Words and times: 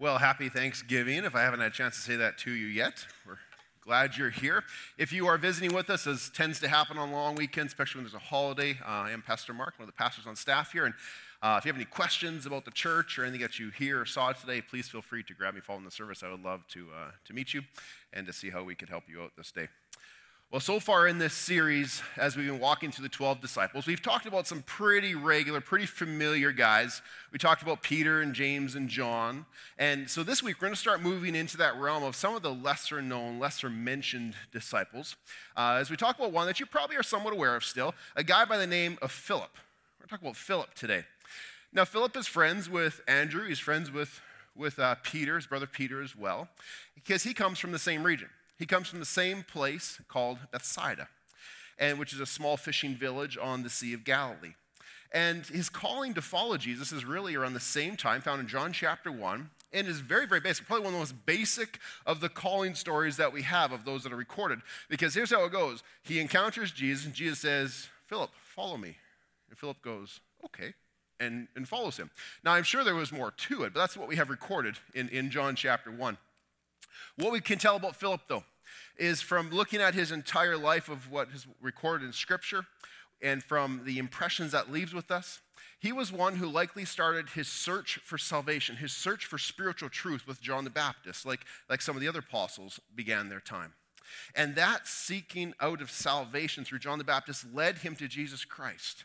Well, 0.00 0.16
happy 0.16 0.48
Thanksgiving. 0.48 1.24
If 1.24 1.34
I 1.34 1.42
haven't 1.42 1.60
had 1.60 1.72
a 1.72 1.74
chance 1.74 1.96
to 1.96 2.00
say 2.00 2.16
that 2.16 2.38
to 2.38 2.50
you 2.50 2.68
yet, 2.68 3.04
we're 3.26 3.36
glad 3.84 4.16
you're 4.16 4.30
here. 4.30 4.64
If 4.96 5.12
you 5.12 5.26
are 5.26 5.36
visiting 5.36 5.74
with 5.74 5.90
us, 5.90 6.06
as 6.06 6.30
tends 6.30 6.58
to 6.60 6.68
happen 6.68 6.96
on 6.96 7.12
long 7.12 7.34
weekends, 7.34 7.74
especially 7.74 7.98
when 7.98 8.04
there's 8.04 8.14
a 8.14 8.18
holiday, 8.18 8.78
uh, 8.82 8.88
I 8.88 9.10
am 9.10 9.20
Pastor 9.20 9.52
Mark, 9.52 9.78
one 9.78 9.86
of 9.86 9.94
the 9.94 9.98
pastors 9.98 10.26
on 10.26 10.36
staff 10.36 10.72
here. 10.72 10.86
And 10.86 10.94
uh, 11.42 11.56
if 11.58 11.66
you 11.66 11.68
have 11.68 11.76
any 11.76 11.84
questions 11.84 12.46
about 12.46 12.64
the 12.64 12.70
church 12.70 13.18
or 13.18 13.24
anything 13.24 13.42
that 13.42 13.58
you 13.58 13.68
hear 13.68 14.00
or 14.00 14.06
saw 14.06 14.32
today, 14.32 14.62
please 14.62 14.88
feel 14.88 15.02
free 15.02 15.22
to 15.22 15.34
grab 15.34 15.52
me 15.52 15.60
following 15.60 15.84
the 15.84 15.90
service. 15.90 16.22
I 16.22 16.30
would 16.30 16.42
love 16.42 16.66
to, 16.68 16.86
uh, 16.96 17.10
to 17.26 17.34
meet 17.34 17.52
you 17.52 17.60
and 18.14 18.26
to 18.26 18.32
see 18.32 18.48
how 18.48 18.62
we 18.62 18.74
could 18.74 18.88
help 18.88 19.04
you 19.06 19.20
out 19.20 19.32
this 19.36 19.52
day. 19.52 19.68
Well, 20.50 20.58
so 20.58 20.80
far 20.80 21.06
in 21.06 21.18
this 21.18 21.32
series, 21.32 22.02
as 22.16 22.36
we've 22.36 22.48
been 22.48 22.58
walking 22.58 22.90
through 22.90 23.04
the 23.04 23.08
12 23.08 23.40
disciples, 23.40 23.86
we've 23.86 24.02
talked 24.02 24.26
about 24.26 24.48
some 24.48 24.62
pretty 24.62 25.14
regular, 25.14 25.60
pretty 25.60 25.86
familiar 25.86 26.50
guys. 26.50 27.02
We 27.30 27.38
talked 27.38 27.62
about 27.62 27.84
Peter 27.84 28.20
and 28.20 28.34
James 28.34 28.74
and 28.74 28.88
John. 28.88 29.46
And 29.78 30.10
so 30.10 30.24
this 30.24 30.42
week, 30.42 30.56
we're 30.56 30.66
going 30.66 30.74
to 30.74 30.80
start 30.80 31.02
moving 31.02 31.36
into 31.36 31.56
that 31.58 31.76
realm 31.76 32.02
of 32.02 32.16
some 32.16 32.34
of 32.34 32.42
the 32.42 32.52
lesser 32.52 33.00
known, 33.00 33.38
lesser 33.38 33.70
mentioned 33.70 34.34
disciples. 34.50 35.14
Uh, 35.56 35.76
as 35.78 35.88
we 35.88 35.96
talk 35.96 36.18
about 36.18 36.32
one 36.32 36.48
that 36.48 36.58
you 36.58 36.66
probably 36.66 36.96
are 36.96 37.04
somewhat 37.04 37.32
aware 37.32 37.54
of 37.54 37.64
still, 37.64 37.94
a 38.16 38.24
guy 38.24 38.44
by 38.44 38.56
the 38.56 38.66
name 38.66 38.98
of 39.00 39.12
Philip. 39.12 39.52
We're 39.54 40.02
going 40.02 40.08
to 40.08 40.14
talk 40.16 40.20
about 40.20 40.36
Philip 40.36 40.74
today. 40.74 41.04
Now, 41.72 41.84
Philip 41.84 42.16
is 42.16 42.26
friends 42.26 42.68
with 42.68 43.02
Andrew, 43.06 43.46
he's 43.46 43.60
friends 43.60 43.92
with, 43.92 44.20
with 44.56 44.80
uh, 44.80 44.96
Peter, 45.04 45.36
his 45.36 45.46
brother 45.46 45.68
Peter 45.68 46.02
as 46.02 46.16
well, 46.16 46.48
because 46.96 47.22
he 47.22 47.34
comes 47.34 47.60
from 47.60 47.70
the 47.70 47.78
same 47.78 48.02
region. 48.02 48.30
He 48.60 48.66
comes 48.66 48.88
from 48.88 48.98
the 48.98 49.06
same 49.06 49.42
place 49.42 49.98
called 50.06 50.38
Bethsaida, 50.52 51.08
and 51.78 51.98
which 51.98 52.12
is 52.12 52.20
a 52.20 52.26
small 52.26 52.58
fishing 52.58 52.94
village 52.94 53.38
on 53.40 53.62
the 53.62 53.70
Sea 53.70 53.94
of 53.94 54.04
Galilee. 54.04 54.52
And 55.12 55.46
his 55.46 55.70
calling 55.70 56.12
to 56.12 56.20
follow 56.20 56.58
Jesus 56.58 56.92
is 56.92 57.06
really 57.06 57.34
around 57.34 57.54
the 57.54 57.58
same 57.58 57.96
time, 57.96 58.20
found 58.20 58.38
in 58.38 58.46
John 58.46 58.74
chapter 58.74 59.10
1, 59.10 59.48
and 59.72 59.88
is 59.88 60.00
very, 60.00 60.26
very 60.26 60.42
basic. 60.42 60.66
Probably 60.66 60.84
one 60.84 60.92
of 60.92 60.98
the 60.98 61.14
most 61.14 61.24
basic 61.24 61.78
of 62.04 62.20
the 62.20 62.28
calling 62.28 62.74
stories 62.74 63.16
that 63.16 63.32
we 63.32 63.42
have 63.42 63.72
of 63.72 63.86
those 63.86 64.02
that 64.02 64.12
are 64.12 64.16
recorded. 64.16 64.60
Because 64.90 65.14
here's 65.14 65.30
how 65.30 65.42
it 65.44 65.52
goes 65.52 65.82
He 66.02 66.20
encounters 66.20 66.70
Jesus, 66.70 67.06
and 67.06 67.14
Jesus 67.14 67.38
says, 67.38 67.88
Philip, 68.08 68.30
follow 68.34 68.76
me. 68.76 68.98
And 69.48 69.58
Philip 69.58 69.80
goes, 69.80 70.20
okay, 70.44 70.74
and, 71.18 71.48
and 71.56 71.66
follows 71.66 71.96
him. 71.96 72.10
Now, 72.44 72.52
I'm 72.52 72.64
sure 72.64 72.84
there 72.84 72.94
was 72.94 73.10
more 73.10 73.30
to 73.30 73.62
it, 73.62 73.72
but 73.72 73.80
that's 73.80 73.96
what 73.96 74.06
we 74.06 74.16
have 74.16 74.28
recorded 74.28 74.76
in, 74.92 75.08
in 75.08 75.30
John 75.30 75.56
chapter 75.56 75.90
1. 75.90 76.18
What 77.16 77.32
we 77.32 77.40
can 77.40 77.58
tell 77.58 77.76
about 77.76 77.96
Philip, 77.96 78.22
though, 78.28 78.44
is 79.00 79.22
from 79.22 79.50
looking 79.50 79.80
at 79.80 79.94
his 79.94 80.12
entire 80.12 80.56
life 80.56 80.88
of 80.88 81.10
what 81.10 81.28
is 81.34 81.46
recorded 81.60 82.04
in 82.04 82.12
Scripture 82.12 82.66
and 83.22 83.42
from 83.42 83.82
the 83.84 83.98
impressions 83.98 84.52
that 84.52 84.70
leaves 84.70 84.94
with 84.94 85.10
us, 85.10 85.40
he 85.78 85.92
was 85.92 86.12
one 86.12 86.36
who 86.36 86.46
likely 86.46 86.84
started 86.84 87.30
his 87.30 87.48
search 87.48 87.98
for 88.04 88.18
salvation, 88.18 88.76
his 88.76 88.92
search 88.92 89.24
for 89.24 89.38
spiritual 89.38 89.88
truth 89.88 90.26
with 90.26 90.42
John 90.42 90.64
the 90.64 90.70
Baptist, 90.70 91.24
like, 91.24 91.40
like 91.68 91.80
some 91.80 91.96
of 91.96 92.02
the 92.02 92.08
other 92.08 92.18
apostles 92.18 92.78
began 92.94 93.30
their 93.30 93.40
time. 93.40 93.72
And 94.34 94.54
that 94.56 94.86
seeking 94.86 95.54
out 95.60 95.80
of 95.80 95.90
salvation 95.90 96.64
through 96.64 96.80
John 96.80 96.98
the 96.98 97.04
Baptist 97.04 97.46
led 97.54 97.78
him 97.78 97.96
to 97.96 98.08
Jesus 98.08 98.44
Christ. 98.44 99.04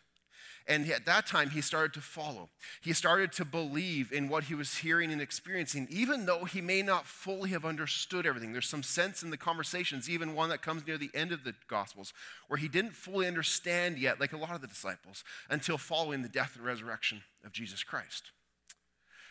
And 0.67 0.89
at 0.89 1.05
that 1.05 1.27
time, 1.27 1.51
he 1.51 1.61
started 1.61 1.93
to 1.93 2.01
follow. 2.01 2.49
He 2.81 2.91
started 2.91 3.31
to 3.33 3.45
believe 3.45 4.11
in 4.11 4.29
what 4.29 4.45
he 4.45 4.55
was 4.55 4.77
hearing 4.77 5.11
and 5.11 5.21
experiencing, 5.21 5.87
even 5.91 6.25
though 6.25 6.45
he 6.45 6.59
may 6.59 6.81
not 6.81 7.05
fully 7.05 7.51
have 7.51 7.65
understood 7.65 8.25
everything. 8.25 8.51
There's 8.51 8.67
some 8.67 8.81
sense 8.81 9.21
in 9.21 9.29
the 9.29 9.37
conversations, 9.37 10.09
even 10.09 10.33
one 10.33 10.49
that 10.49 10.63
comes 10.63 10.87
near 10.87 10.97
the 10.97 11.11
end 11.13 11.31
of 11.31 11.43
the 11.43 11.53
Gospels, 11.67 12.13
where 12.47 12.57
he 12.57 12.67
didn't 12.67 12.95
fully 12.95 13.27
understand 13.27 13.99
yet, 13.99 14.19
like 14.19 14.33
a 14.33 14.37
lot 14.37 14.55
of 14.55 14.61
the 14.61 14.67
disciples, 14.67 15.23
until 15.51 15.77
following 15.77 16.23
the 16.23 16.29
death 16.29 16.55
and 16.55 16.65
resurrection 16.65 17.21
of 17.43 17.51
Jesus 17.51 17.83
Christ. 17.83 18.31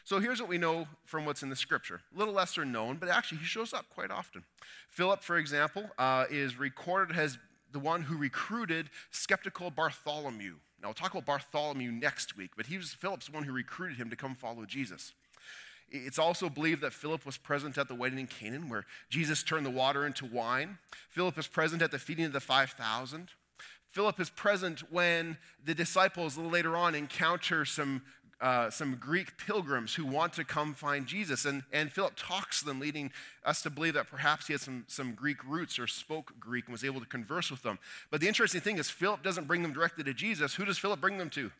So 0.04 0.20
here's 0.20 0.40
what 0.40 0.50
we 0.50 0.58
know 0.58 0.86
from 1.04 1.24
what's 1.24 1.42
in 1.42 1.48
the 1.48 1.56
scripture. 1.56 2.02
A 2.14 2.18
little 2.18 2.34
lesser 2.34 2.64
known, 2.64 2.98
but 2.98 3.08
actually 3.08 3.38
he 3.38 3.46
shows 3.46 3.72
up 3.72 3.86
quite 3.88 4.10
often. 4.10 4.44
Philip, 4.90 5.22
for 5.22 5.38
example, 5.38 5.90
uh, 5.98 6.26
is 6.30 6.58
recorded 6.58 7.16
as 7.16 7.38
the 7.72 7.78
one 7.80 8.02
who 8.02 8.16
recruited 8.16 8.88
skeptical 9.10 9.70
Bartholomew 9.70 10.56
now, 10.84 10.88
we'll 10.88 10.94
talk 10.94 11.12
about 11.12 11.24
Bartholomew 11.24 11.90
next 11.90 12.36
week, 12.36 12.50
but 12.58 12.66
he 12.66 12.76
was 12.76 12.92
Philip's 12.92 13.30
one 13.30 13.44
who 13.44 13.52
recruited 13.54 13.96
him 13.96 14.10
to 14.10 14.16
come 14.16 14.34
follow 14.34 14.66
Jesus. 14.66 15.14
It's 15.90 16.18
also 16.18 16.50
believed 16.50 16.82
that 16.82 16.92
Philip 16.92 17.24
was 17.24 17.38
present 17.38 17.78
at 17.78 17.88
the 17.88 17.94
wedding 17.94 18.18
in 18.18 18.26
Canaan 18.26 18.68
where 18.68 18.84
Jesus 19.08 19.42
turned 19.42 19.64
the 19.64 19.70
water 19.70 20.04
into 20.04 20.26
wine. 20.26 20.76
Philip 21.08 21.38
is 21.38 21.46
present 21.46 21.80
at 21.80 21.90
the 21.90 21.98
feeding 21.98 22.26
of 22.26 22.34
the 22.34 22.40
5,000. 22.40 23.30
Philip 23.92 24.20
is 24.20 24.28
present 24.28 24.92
when 24.92 25.38
the 25.64 25.74
disciples 25.74 26.36
later 26.36 26.76
on 26.76 26.94
encounter 26.94 27.64
some 27.64 28.02
uh, 28.40 28.70
some 28.70 28.96
Greek 28.96 29.38
pilgrims 29.38 29.94
who 29.94 30.04
want 30.04 30.32
to 30.34 30.44
come 30.44 30.74
find 30.74 31.06
Jesus. 31.06 31.44
And, 31.44 31.62
and 31.72 31.92
Philip 31.92 32.14
talks 32.16 32.60
to 32.60 32.66
them, 32.66 32.80
leading 32.80 33.12
us 33.44 33.62
to 33.62 33.70
believe 33.70 33.94
that 33.94 34.10
perhaps 34.10 34.46
he 34.46 34.52
had 34.52 34.60
some, 34.60 34.84
some 34.88 35.14
Greek 35.14 35.42
roots 35.44 35.78
or 35.78 35.86
spoke 35.86 36.34
Greek 36.38 36.66
and 36.66 36.72
was 36.72 36.84
able 36.84 37.00
to 37.00 37.06
converse 37.06 37.50
with 37.50 37.62
them. 37.62 37.78
But 38.10 38.20
the 38.20 38.28
interesting 38.28 38.60
thing 38.60 38.78
is, 38.78 38.90
Philip 38.90 39.22
doesn't 39.22 39.46
bring 39.46 39.62
them 39.62 39.72
directly 39.72 40.04
to 40.04 40.14
Jesus. 40.14 40.54
Who 40.54 40.64
does 40.64 40.78
Philip 40.78 41.00
bring 41.00 41.18
them 41.18 41.30
to? 41.30 41.50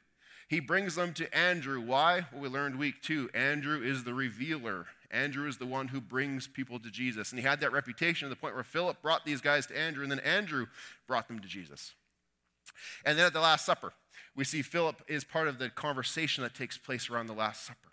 He 0.48 0.60
brings 0.60 0.94
them 0.94 1.14
to 1.14 1.34
Andrew. 1.34 1.80
Why? 1.80 2.26
Well, 2.32 2.42
we 2.42 2.48
learned 2.48 2.78
week 2.78 3.02
two. 3.02 3.30
Andrew 3.32 3.82
is 3.82 4.04
the 4.04 4.12
revealer. 4.12 4.86
Andrew 5.10 5.48
is 5.48 5.58
the 5.58 5.66
one 5.66 5.88
who 5.88 6.00
brings 6.00 6.46
people 6.46 6.78
to 6.80 6.90
Jesus. 6.90 7.30
And 7.30 7.38
he 7.38 7.46
had 7.46 7.60
that 7.60 7.72
reputation 7.72 8.26
to 8.26 8.34
the 8.34 8.38
point 8.38 8.54
where 8.54 8.64
Philip 8.64 9.00
brought 9.00 9.24
these 9.24 9.40
guys 9.40 9.66
to 9.66 9.78
Andrew, 9.78 10.02
and 10.02 10.12
then 10.12 10.20
Andrew 10.20 10.66
brought 11.06 11.28
them 11.28 11.38
to 11.38 11.48
Jesus. 11.48 11.94
And 13.04 13.18
then 13.18 13.26
at 13.26 13.32
the 13.32 13.40
Last 13.40 13.64
Supper, 13.64 13.92
we 14.36 14.44
see 14.44 14.62
Philip 14.62 15.02
is 15.08 15.24
part 15.24 15.48
of 15.48 15.58
the 15.58 15.70
conversation 15.70 16.42
that 16.42 16.54
takes 16.54 16.76
place 16.76 17.08
around 17.08 17.26
the 17.26 17.34
Last 17.34 17.66
Supper, 17.66 17.92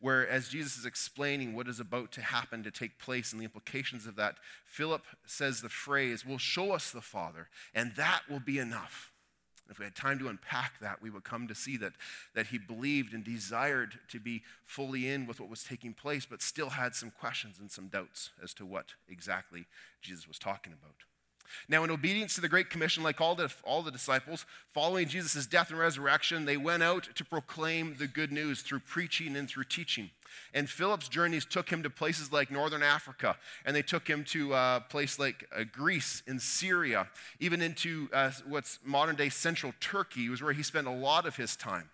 where 0.00 0.26
as 0.26 0.48
Jesus 0.48 0.78
is 0.78 0.86
explaining 0.86 1.54
what 1.54 1.68
is 1.68 1.80
about 1.80 2.12
to 2.12 2.22
happen 2.22 2.62
to 2.62 2.70
take 2.70 2.98
place 2.98 3.32
and 3.32 3.40
the 3.40 3.44
implications 3.44 4.06
of 4.06 4.16
that, 4.16 4.36
Philip 4.64 5.02
says 5.26 5.60
the 5.60 5.68
phrase, 5.68 6.24
Will 6.24 6.38
show 6.38 6.72
us 6.72 6.90
the 6.90 7.00
Father, 7.00 7.48
and 7.74 7.94
that 7.96 8.22
will 8.28 8.40
be 8.40 8.58
enough. 8.58 9.10
If 9.68 9.78
we 9.78 9.84
had 9.84 9.94
time 9.94 10.18
to 10.18 10.28
unpack 10.28 10.80
that, 10.80 11.00
we 11.00 11.10
would 11.10 11.22
come 11.22 11.46
to 11.46 11.54
see 11.54 11.76
that, 11.76 11.92
that 12.34 12.48
he 12.48 12.58
believed 12.58 13.14
and 13.14 13.22
desired 13.22 14.00
to 14.08 14.18
be 14.18 14.42
fully 14.64 15.08
in 15.08 15.26
with 15.26 15.38
what 15.38 15.48
was 15.48 15.62
taking 15.62 15.94
place, 15.94 16.26
but 16.26 16.42
still 16.42 16.70
had 16.70 16.96
some 16.96 17.12
questions 17.12 17.58
and 17.60 17.70
some 17.70 17.86
doubts 17.86 18.30
as 18.42 18.52
to 18.54 18.66
what 18.66 18.94
exactly 19.08 19.66
Jesus 20.02 20.26
was 20.26 20.40
talking 20.40 20.72
about. 20.72 21.04
Now, 21.68 21.84
in 21.84 21.90
obedience 21.90 22.34
to 22.34 22.40
the 22.40 22.48
Great 22.48 22.70
Commission, 22.70 23.02
like 23.02 23.20
all 23.20 23.34
the, 23.34 23.52
all 23.64 23.82
the 23.82 23.90
disciples, 23.90 24.46
following 24.72 25.08
Jesus' 25.08 25.46
death 25.46 25.70
and 25.70 25.78
resurrection, 25.78 26.44
they 26.44 26.56
went 26.56 26.82
out 26.82 27.08
to 27.14 27.24
proclaim 27.24 27.96
the 27.98 28.06
good 28.06 28.32
news 28.32 28.62
through 28.62 28.80
preaching 28.80 29.36
and 29.36 29.48
through 29.48 29.64
teaching. 29.64 30.10
And 30.54 30.68
Philip's 30.68 31.08
journeys 31.08 31.44
took 31.44 31.70
him 31.70 31.82
to 31.82 31.90
places 31.90 32.32
like 32.32 32.50
northern 32.50 32.82
Africa, 32.82 33.36
and 33.64 33.74
they 33.74 33.82
took 33.82 34.08
him 34.08 34.24
to 34.24 34.54
a 34.54 34.84
place 34.88 35.18
like 35.18 35.46
uh, 35.54 35.64
Greece 35.70 36.22
and 36.26 36.40
Syria, 36.40 37.08
even 37.40 37.60
into 37.60 38.08
uh, 38.12 38.30
what's 38.46 38.78
modern 38.84 39.16
day 39.16 39.28
central 39.28 39.72
Turkey, 39.80 40.28
was 40.28 40.42
where 40.42 40.52
he 40.52 40.62
spent 40.62 40.86
a 40.86 40.92
lot 40.92 41.26
of 41.26 41.36
his 41.36 41.56
time. 41.56 41.90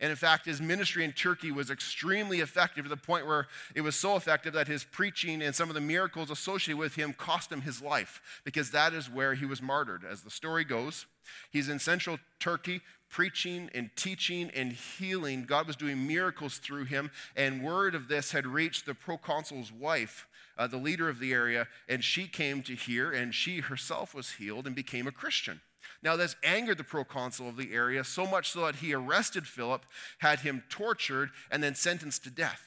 And 0.00 0.10
in 0.10 0.16
fact, 0.16 0.46
his 0.46 0.60
ministry 0.60 1.04
in 1.04 1.12
Turkey 1.12 1.50
was 1.50 1.70
extremely 1.70 2.40
effective 2.40 2.84
to 2.84 2.88
the 2.88 2.96
point 2.96 3.26
where 3.26 3.46
it 3.74 3.80
was 3.82 3.96
so 3.96 4.16
effective 4.16 4.52
that 4.54 4.68
his 4.68 4.84
preaching 4.84 5.42
and 5.42 5.54
some 5.54 5.68
of 5.68 5.74
the 5.74 5.80
miracles 5.80 6.30
associated 6.30 6.78
with 6.78 6.94
him 6.94 7.12
cost 7.12 7.52
him 7.52 7.62
his 7.62 7.82
life, 7.82 8.20
because 8.44 8.70
that 8.70 8.92
is 8.92 9.10
where 9.10 9.34
he 9.34 9.46
was 9.46 9.60
martyred. 9.62 10.04
As 10.04 10.22
the 10.22 10.30
story 10.30 10.64
goes, 10.64 11.06
he's 11.50 11.68
in 11.68 11.78
central 11.78 12.18
Turkey 12.38 12.80
preaching 13.10 13.68
and 13.74 13.90
teaching 13.96 14.50
and 14.54 14.72
healing. 14.72 15.44
God 15.44 15.66
was 15.66 15.76
doing 15.76 16.06
miracles 16.06 16.58
through 16.58 16.84
him, 16.84 17.10
and 17.36 17.62
word 17.62 17.94
of 17.94 18.08
this 18.08 18.32
had 18.32 18.46
reached 18.46 18.86
the 18.86 18.94
proconsul's 18.94 19.72
wife. 19.72 20.26
Uh, 20.58 20.66
the 20.66 20.76
leader 20.76 21.08
of 21.08 21.20
the 21.20 21.32
area, 21.32 21.66
and 21.88 22.04
she 22.04 22.26
came 22.26 22.62
to 22.62 22.74
hear, 22.74 23.10
and 23.10 23.34
she 23.34 23.60
herself 23.60 24.14
was 24.14 24.32
healed 24.32 24.66
and 24.66 24.76
became 24.76 25.06
a 25.06 25.12
Christian. 25.12 25.62
Now, 26.02 26.16
this 26.16 26.36
angered 26.42 26.78
the 26.78 26.84
proconsul 26.84 27.48
of 27.48 27.56
the 27.56 27.74
area 27.74 28.04
so 28.04 28.26
much 28.26 28.50
so 28.50 28.64
that 28.64 28.76
he 28.76 28.94
arrested 28.94 29.46
Philip, 29.46 29.84
had 30.18 30.40
him 30.40 30.62
tortured, 30.70 31.30
and 31.50 31.62
then 31.62 31.74
sentenced 31.74 32.24
to 32.24 32.30
death. 32.30 32.62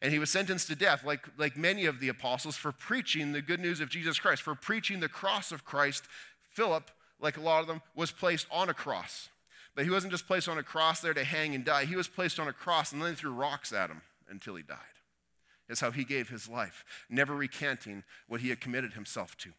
And 0.00 0.12
he 0.12 0.18
was 0.18 0.30
sentenced 0.30 0.68
to 0.68 0.76
death, 0.76 1.04
like, 1.04 1.26
like 1.36 1.56
many 1.56 1.86
of 1.86 2.00
the 2.00 2.08
apostles, 2.08 2.56
for 2.56 2.72
preaching 2.72 3.32
the 3.32 3.42
good 3.42 3.60
news 3.60 3.80
of 3.80 3.90
Jesus 3.90 4.18
Christ, 4.18 4.42
for 4.42 4.54
preaching 4.54 5.00
the 5.00 5.08
cross 5.08 5.50
of 5.52 5.64
Christ. 5.64 6.04
Philip, 6.52 6.90
like 7.20 7.36
a 7.36 7.40
lot 7.40 7.60
of 7.60 7.66
them, 7.66 7.82
was 7.94 8.10
placed 8.10 8.46
on 8.50 8.68
a 8.68 8.74
cross. 8.74 9.28
But 9.74 9.84
he 9.84 9.90
wasn't 9.90 10.12
just 10.12 10.26
placed 10.26 10.48
on 10.48 10.58
a 10.58 10.62
cross 10.62 11.00
there 11.00 11.14
to 11.14 11.24
hang 11.24 11.54
and 11.54 11.64
die. 11.64 11.84
He 11.84 11.96
was 11.96 12.08
placed 12.08 12.38
on 12.38 12.48
a 12.48 12.52
cross 12.52 12.92
and 12.92 13.02
then 13.02 13.14
threw 13.14 13.32
rocks 13.32 13.72
at 13.72 13.90
him 13.90 14.02
until 14.28 14.54
he 14.54 14.62
died. 14.62 14.78
That's 15.68 15.80
how 15.80 15.90
he 15.90 16.04
gave 16.04 16.28
his 16.28 16.48
life, 16.48 16.84
never 17.08 17.34
recanting 17.34 18.02
what 18.26 18.40
he 18.40 18.48
had 18.48 18.60
committed 18.60 18.94
himself 18.94 19.36
to. 19.38 19.50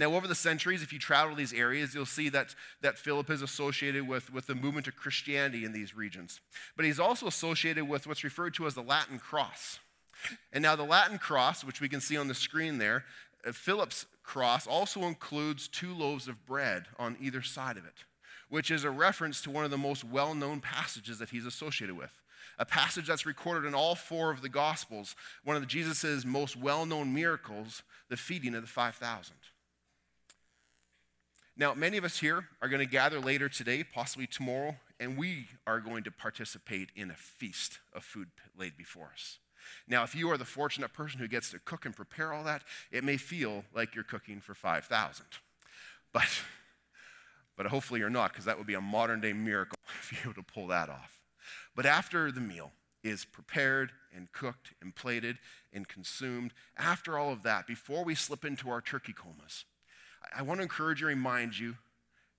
Now, 0.00 0.14
over 0.14 0.26
the 0.26 0.34
centuries, 0.34 0.82
if 0.82 0.94
you 0.94 0.98
travel 0.98 1.36
these 1.36 1.52
areas, 1.52 1.94
you'll 1.94 2.06
see 2.06 2.30
that, 2.30 2.54
that 2.80 2.96
Philip 2.96 3.28
is 3.28 3.42
associated 3.42 4.08
with, 4.08 4.32
with 4.32 4.46
the 4.46 4.54
movement 4.54 4.88
of 4.88 4.96
Christianity 4.96 5.62
in 5.62 5.74
these 5.74 5.94
regions. 5.94 6.40
But 6.74 6.86
he's 6.86 6.98
also 6.98 7.26
associated 7.26 7.86
with 7.86 8.06
what's 8.06 8.24
referred 8.24 8.54
to 8.54 8.66
as 8.66 8.72
the 8.72 8.82
Latin 8.82 9.18
cross. 9.18 9.78
And 10.54 10.62
now, 10.62 10.74
the 10.74 10.84
Latin 10.84 11.18
cross, 11.18 11.62
which 11.62 11.82
we 11.82 11.88
can 11.90 12.00
see 12.00 12.16
on 12.16 12.28
the 12.28 12.34
screen 12.34 12.78
there, 12.78 13.04
uh, 13.46 13.52
Philip's 13.52 14.06
cross 14.22 14.66
also 14.66 15.02
includes 15.02 15.68
two 15.68 15.92
loaves 15.92 16.28
of 16.28 16.46
bread 16.46 16.86
on 16.98 17.18
either 17.20 17.42
side 17.42 17.76
of 17.76 17.84
it, 17.84 18.04
which 18.48 18.70
is 18.70 18.84
a 18.84 18.90
reference 18.90 19.42
to 19.42 19.50
one 19.50 19.66
of 19.66 19.70
the 19.70 19.76
most 19.76 20.02
well 20.02 20.34
known 20.34 20.60
passages 20.60 21.18
that 21.18 21.28
he's 21.28 21.44
associated 21.44 21.94
with. 21.94 22.22
a 22.58 22.64
passage 22.64 23.06
that's 23.06 23.26
recorded 23.26 23.66
in 23.66 23.74
all 23.74 23.94
four 23.94 24.30
of 24.30 24.40
the 24.40 24.48
Gospels, 24.48 25.14
one 25.44 25.56
of 25.56 25.66
Jesus' 25.66 26.24
most 26.24 26.56
well 26.56 26.86
known 26.86 27.12
miracles, 27.12 27.82
the 28.08 28.16
feeding 28.16 28.54
of 28.54 28.62
the 28.62 28.68
5,000. 28.68 29.34
Now, 31.56 31.74
many 31.74 31.96
of 31.96 32.04
us 32.04 32.18
here 32.18 32.46
are 32.62 32.68
going 32.68 32.80
to 32.80 32.90
gather 32.90 33.20
later 33.20 33.48
today, 33.48 33.84
possibly 33.84 34.26
tomorrow, 34.26 34.76
and 34.98 35.16
we 35.16 35.48
are 35.66 35.80
going 35.80 36.04
to 36.04 36.10
participate 36.10 36.90
in 36.94 37.10
a 37.10 37.14
feast 37.14 37.78
of 37.92 38.04
food 38.04 38.28
laid 38.56 38.76
before 38.76 39.10
us. 39.12 39.38
Now, 39.86 40.02
if 40.04 40.14
you 40.14 40.30
are 40.30 40.38
the 40.38 40.44
fortunate 40.44 40.92
person 40.92 41.20
who 41.20 41.28
gets 41.28 41.50
to 41.50 41.58
cook 41.58 41.84
and 41.84 41.94
prepare 41.94 42.32
all 42.32 42.44
that, 42.44 42.62
it 42.90 43.04
may 43.04 43.16
feel 43.16 43.64
like 43.74 43.94
you're 43.94 44.04
cooking 44.04 44.40
for 44.40 44.54
5,000. 44.54 45.26
But, 46.12 46.28
but 47.56 47.66
hopefully 47.66 48.00
you're 48.00 48.10
not, 48.10 48.32
because 48.32 48.44
that 48.46 48.58
would 48.58 48.66
be 48.66 48.74
a 48.74 48.80
modern 48.80 49.20
day 49.20 49.32
miracle 49.32 49.78
if 50.00 50.12
you 50.12 50.30
were 50.30 50.34
to 50.34 50.42
pull 50.42 50.66
that 50.68 50.88
off. 50.88 51.20
But 51.74 51.86
after 51.86 52.32
the 52.32 52.40
meal 52.40 52.72
is 53.02 53.24
prepared 53.24 53.92
and 54.14 54.30
cooked 54.32 54.72
and 54.82 54.94
plated 54.94 55.38
and 55.72 55.88
consumed, 55.88 56.52
after 56.76 57.18
all 57.18 57.32
of 57.32 57.42
that, 57.44 57.66
before 57.66 58.04
we 58.04 58.14
slip 58.14 58.44
into 58.44 58.70
our 58.70 58.80
turkey 58.80 59.12
comas, 59.12 59.64
I 60.36 60.42
want 60.42 60.58
to 60.58 60.62
encourage 60.62 61.00
and 61.00 61.08
remind 61.08 61.58
you 61.58 61.76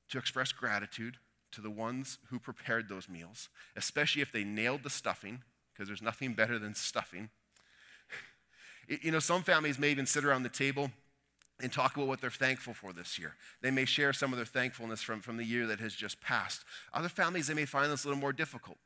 to 0.10 0.18
express 0.18 0.52
gratitude 0.52 1.18
to 1.52 1.62
the 1.62 1.70
ones 1.70 2.18
who 2.30 2.40
prepared 2.40 2.88
those 2.88 3.10
meals, 3.10 3.50
especially 3.76 4.22
if 4.22 4.32
they 4.32 4.44
nailed 4.44 4.84
the 4.84 4.90
stuffing, 4.90 5.42
because 5.74 5.88
there's 5.88 6.02
nothing 6.02 6.34
better 6.34 6.60
than 6.60 6.76
stuffing. 6.76 7.30
You 9.02 9.12
know, 9.12 9.20
some 9.20 9.44
families 9.44 9.80
may 9.80 9.92
even 9.92 10.06
sit 10.06 10.26
around 10.26 10.44
the 10.44 10.50
table 10.50 10.92
and 11.62 11.72
talk 11.72 11.96
about 11.96 12.08
what 12.08 12.20
they're 12.20 12.30
thankful 12.30 12.74
for 12.74 12.92
this 12.92 13.18
year. 13.18 13.36
They 13.62 13.72
may 13.72 13.86
share 13.86 14.12
some 14.12 14.34
of 14.34 14.38
their 14.38 14.46
thankfulness 14.46 15.02
from, 15.02 15.22
from 15.22 15.38
the 15.38 15.46
year 15.46 15.66
that 15.68 15.80
has 15.80 15.94
just 15.94 16.20
passed. 16.20 16.66
Other 16.94 17.08
families, 17.08 17.48
they 17.48 17.54
may 17.54 17.66
find 17.66 17.90
this 17.90 18.04
a 18.04 18.08
little 18.08 18.20
more 18.20 18.34
difficult 18.34 18.78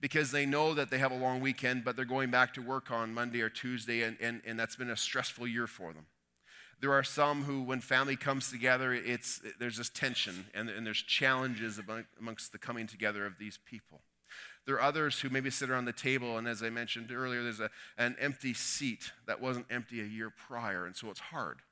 because 0.00 0.30
they 0.30 0.46
know 0.46 0.74
that 0.74 0.90
they 0.90 0.98
have 0.98 1.12
a 1.12 1.16
long 1.16 1.40
weekend, 1.40 1.84
but 1.84 1.96
they're 1.96 2.04
going 2.04 2.30
back 2.30 2.54
to 2.54 2.60
work 2.60 2.90
on 2.90 3.14
Monday 3.14 3.40
or 3.40 3.48
Tuesday, 3.48 4.02
and, 4.02 4.16
and, 4.20 4.42
and 4.46 4.60
that's 4.60 4.76
been 4.76 4.90
a 4.90 4.96
stressful 4.96 5.48
year 5.48 5.66
for 5.66 5.92
them. 5.92 6.06
There 6.80 6.92
are 6.92 7.02
some 7.02 7.44
who, 7.44 7.62
when 7.62 7.80
family 7.80 8.16
comes 8.16 8.50
together, 8.50 8.92
it's, 8.92 9.40
there's 9.58 9.78
this 9.78 9.88
tension 9.88 10.46
and, 10.54 10.68
and 10.70 10.86
there's 10.86 11.02
challenges 11.02 11.80
amongst 12.20 12.52
the 12.52 12.58
coming 12.58 12.86
together 12.86 13.26
of 13.26 13.38
these 13.38 13.58
people. 13.64 14.02
There 14.64 14.76
are 14.76 14.82
others 14.82 15.20
who 15.20 15.30
maybe 15.30 15.50
sit 15.50 15.70
around 15.70 15.86
the 15.86 15.92
table, 15.92 16.36
and 16.36 16.46
as 16.46 16.62
I 16.62 16.68
mentioned 16.68 17.10
earlier, 17.10 17.42
there's 17.42 17.58
a, 17.58 17.70
an 17.96 18.16
empty 18.20 18.52
seat 18.52 19.12
that 19.26 19.40
wasn't 19.40 19.66
empty 19.70 20.00
a 20.00 20.04
year 20.04 20.30
prior, 20.30 20.84
and 20.84 20.94
so 20.94 21.10
it's 21.10 21.20
hard 21.20 21.62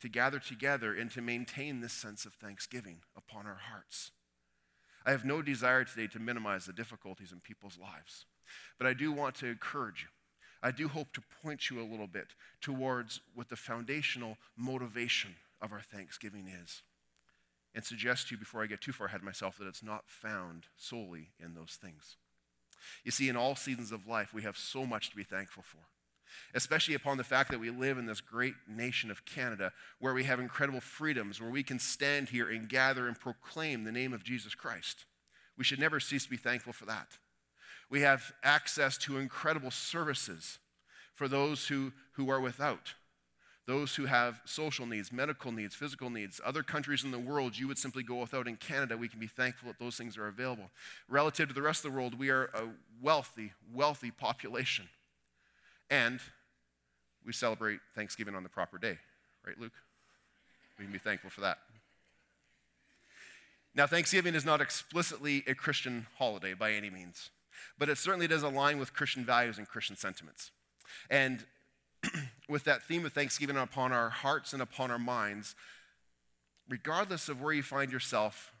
to 0.00 0.08
gather 0.08 0.38
together 0.38 0.94
and 0.94 1.10
to 1.10 1.20
maintain 1.20 1.80
this 1.80 1.92
sense 1.92 2.24
of 2.24 2.32
thanksgiving 2.34 2.98
upon 3.16 3.46
our 3.46 3.58
hearts. 3.70 4.12
I 5.04 5.10
have 5.10 5.24
no 5.24 5.42
desire 5.42 5.84
today 5.84 6.06
to 6.06 6.18
minimize 6.18 6.66
the 6.66 6.72
difficulties 6.72 7.32
in 7.32 7.40
people's 7.40 7.78
lives, 7.78 8.26
but 8.78 8.86
I 8.86 8.94
do 8.94 9.12
want 9.12 9.34
to 9.36 9.46
encourage 9.46 10.02
you. 10.02 10.08
I 10.62 10.70
do 10.70 10.88
hope 10.88 11.12
to 11.14 11.22
point 11.42 11.70
you 11.70 11.80
a 11.80 11.90
little 11.90 12.06
bit 12.06 12.28
towards 12.60 13.20
what 13.34 13.48
the 13.48 13.56
foundational 13.56 14.36
motivation 14.56 15.36
of 15.60 15.72
our 15.72 15.80
thanksgiving 15.80 16.48
is 16.62 16.82
and 17.74 17.84
suggest 17.84 18.28
to 18.28 18.34
you 18.34 18.38
before 18.38 18.62
I 18.62 18.66
get 18.66 18.80
too 18.80 18.92
far 18.92 19.06
ahead 19.06 19.20
of 19.20 19.24
myself 19.24 19.58
that 19.58 19.68
it's 19.68 19.82
not 19.82 20.04
found 20.06 20.66
solely 20.76 21.28
in 21.38 21.54
those 21.54 21.78
things. 21.80 22.16
You 23.04 23.10
see, 23.10 23.28
in 23.28 23.36
all 23.36 23.56
seasons 23.56 23.92
of 23.92 24.06
life, 24.06 24.34
we 24.34 24.42
have 24.42 24.56
so 24.56 24.86
much 24.86 25.10
to 25.10 25.16
be 25.16 25.22
thankful 25.22 25.62
for, 25.62 25.78
especially 26.54 26.94
upon 26.94 27.16
the 27.16 27.24
fact 27.24 27.50
that 27.50 27.60
we 27.60 27.70
live 27.70 27.98
in 27.98 28.06
this 28.06 28.20
great 28.20 28.54
nation 28.68 29.10
of 29.10 29.24
Canada 29.24 29.72
where 29.98 30.14
we 30.14 30.24
have 30.24 30.40
incredible 30.40 30.80
freedoms, 30.80 31.40
where 31.40 31.50
we 31.50 31.62
can 31.62 31.78
stand 31.78 32.30
here 32.30 32.48
and 32.48 32.68
gather 32.68 33.06
and 33.06 33.18
proclaim 33.18 33.84
the 33.84 33.92
name 33.92 34.12
of 34.12 34.24
Jesus 34.24 34.54
Christ. 34.54 35.04
We 35.56 35.64
should 35.64 35.78
never 35.78 36.00
cease 36.00 36.24
to 36.24 36.30
be 36.30 36.36
thankful 36.36 36.72
for 36.72 36.86
that. 36.86 37.18
We 37.90 38.00
have 38.02 38.32
access 38.42 38.96
to 38.98 39.18
incredible 39.18 39.70
services 39.70 40.58
for 41.14 41.28
those 41.28 41.66
who, 41.66 41.92
who 42.12 42.30
are 42.30 42.40
without 42.40 42.94
those 43.70 43.94
who 43.94 44.06
have 44.06 44.40
social 44.44 44.84
needs, 44.84 45.12
medical 45.12 45.52
needs, 45.52 45.76
physical 45.76 46.10
needs. 46.10 46.40
Other 46.44 46.64
countries 46.64 47.04
in 47.04 47.12
the 47.12 47.20
world, 47.20 47.56
you 47.56 47.68
would 47.68 47.78
simply 47.78 48.02
go 48.02 48.16
without. 48.16 48.48
In 48.48 48.56
Canada, 48.56 48.96
we 48.96 49.06
can 49.06 49.20
be 49.20 49.28
thankful 49.28 49.68
that 49.68 49.78
those 49.78 49.96
things 49.96 50.18
are 50.18 50.26
available. 50.26 50.70
Relative 51.08 51.46
to 51.48 51.54
the 51.54 51.62
rest 51.62 51.84
of 51.84 51.92
the 51.92 51.96
world, 51.96 52.18
we 52.18 52.30
are 52.30 52.46
a 52.46 52.64
wealthy, 53.00 53.52
wealthy 53.72 54.10
population. 54.10 54.88
And 55.88 56.18
we 57.24 57.32
celebrate 57.32 57.78
Thanksgiving 57.94 58.34
on 58.34 58.42
the 58.42 58.48
proper 58.48 58.76
day, 58.76 58.98
right, 59.46 59.58
Luke? 59.60 59.74
We 60.76 60.84
can 60.84 60.92
be 60.92 60.98
thankful 60.98 61.30
for 61.30 61.42
that. 61.42 61.58
Now, 63.72 63.86
Thanksgiving 63.86 64.34
is 64.34 64.44
not 64.44 64.60
explicitly 64.60 65.44
a 65.46 65.54
Christian 65.54 66.08
holiday 66.18 66.54
by 66.54 66.72
any 66.72 66.90
means, 66.90 67.30
but 67.78 67.88
it 67.88 67.98
certainly 67.98 68.26
does 68.26 68.42
align 68.42 68.78
with 68.78 68.92
Christian 68.94 69.24
values 69.24 69.58
and 69.58 69.68
Christian 69.68 69.96
sentiments. 69.96 70.50
And 71.08 71.44
with 72.48 72.64
that 72.64 72.82
theme 72.82 73.04
of 73.04 73.12
Thanksgiving 73.12 73.56
upon 73.56 73.92
our 73.92 74.10
hearts 74.10 74.52
and 74.52 74.62
upon 74.62 74.90
our 74.90 74.98
minds, 74.98 75.54
regardless 76.68 77.28
of 77.28 77.40
where 77.40 77.52
you 77.52 77.62
find 77.62 77.92
yourself, 77.92 78.52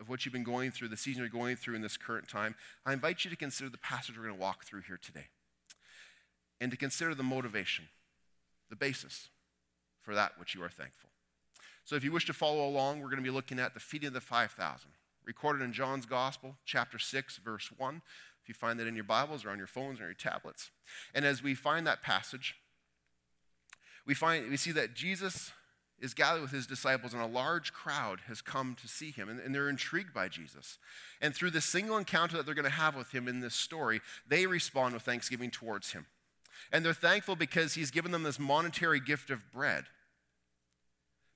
of 0.00 0.08
what 0.08 0.24
you've 0.24 0.32
been 0.32 0.42
going 0.42 0.70
through, 0.70 0.88
the 0.88 0.96
season 0.96 1.20
you're 1.20 1.28
going 1.28 1.56
through 1.56 1.74
in 1.74 1.82
this 1.82 1.96
current 1.96 2.28
time, 2.28 2.54
I 2.86 2.92
invite 2.92 3.24
you 3.24 3.30
to 3.30 3.36
consider 3.36 3.68
the 3.68 3.78
passage 3.78 4.16
we're 4.16 4.24
going 4.24 4.34
to 4.34 4.40
walk 4.40 4.64
through 4.64 4.82
here 4.82 4.98
today. 5.00 5.26
And 6.60 6.70
to 6.70 6.76
consider 6.76 7.14
the 7.14 7.22
motivation, 7.22 7.88
the 8.70 8.76
basis 8.76 9.28
for 10.00 10.14
that 10.14 10.32
which 10.38 10.54
you 10.54 10.62
are 10.62 10.70
thankful. 10.70 11.10
So 11.84 11.96
if 11.96 12.04
you 12.04 12.12
wish 12.12 12.26
to 12.26 12.32
follow 12.32 12.66
along, 12.66 13.00
we're 13.00 13.08
going 13.08 13.22
to 13.22 13.22
be 13.22 13.30
looking 13.30 13.58
at 13.58 13.74
the 13.74 13.80
feeding 13.80 14.08
of 14.08 14.14
the 14.14 14.20
5,000, 14.20 14.90
recorded 15.24 15.62
in 15.62 15.72
John's 15.72 16.06
Gospel, 16.06 16.56
chapter 16.64 16.98
6, 16.98 17.38
verse 17.38 17.70
1. 17.76 18.02
You 18.50 18.54
find 18.54 18.80
that 18.80 18.88
in 18.88 18.96
your 18.96 19.04
Bibles 19.04 19.44
or 19.44 19.50
on 19.50 19.58
your 19.58 19.68
phones 19.68 20.00
or 20.00 20.06
your 20.06 20.12
tablets. 20.12 20.72
And 21.14 21.24
as 21.24 21.40
we 21.40 21.54
find 21.54 21.86
that 21.86 22.02
passage, 22.02 22.56
we, 24.04 24.12
find, 24.12 24.50
we 24.50 24.56
see 24.56 24.72
that 24.72 24.92
Jesus 24.92 25.52
is 26.00 26.14
gathered 26.14 26.42
with 26.42 26.50
his 26.50 26.66
disciples, 26.66 27.14
and 27.14 27.22
a 27.22 27.26
large 27.26 27.72
crowd 27.72 28.22
has 28.26 28.42
come 28.42 28.76
to 28.82 28.88
see 28.88 29.12
him, 29.12 29.28
and, 29.28 29.38
and 29.38 29.54
they're 29.54 29.68
intrigued 29.68 30.12
by 30.12 30.26
Jesus. 30.26 30.78
And 31.20 31.32
through 31.32 31.52
the 31.52 31.60
single 31.60 31.96
encounter 31.96 32.36
that 32.38 32.44
they're 32.44 32.56
going 32.56 32.64
to 32.64 32.70
have 32.70 32.96
with 32.96 33.12
him 33.12 33.28
in 33.28 33.38
this 33.38 33.54
story, 33.54 34.00
they 34.26 34.48
respond 34.48 34.94
with 34.94 35.04
thanksgiving 35.04 35.52
towards 35.52 35.92
him. 35.92 36.06
And 36.72 36.84
they're 36.84 36.92
thankful 36.92 37.36
because 37.36 37.74
he's 37.74 37.92
given 37.92 38.10
them 38.10 38.24
this 38.24 38.40
monetary 38.40 38.98
gift 38.98 39.30
of 39.30 39.52
bread. 39.52 39.84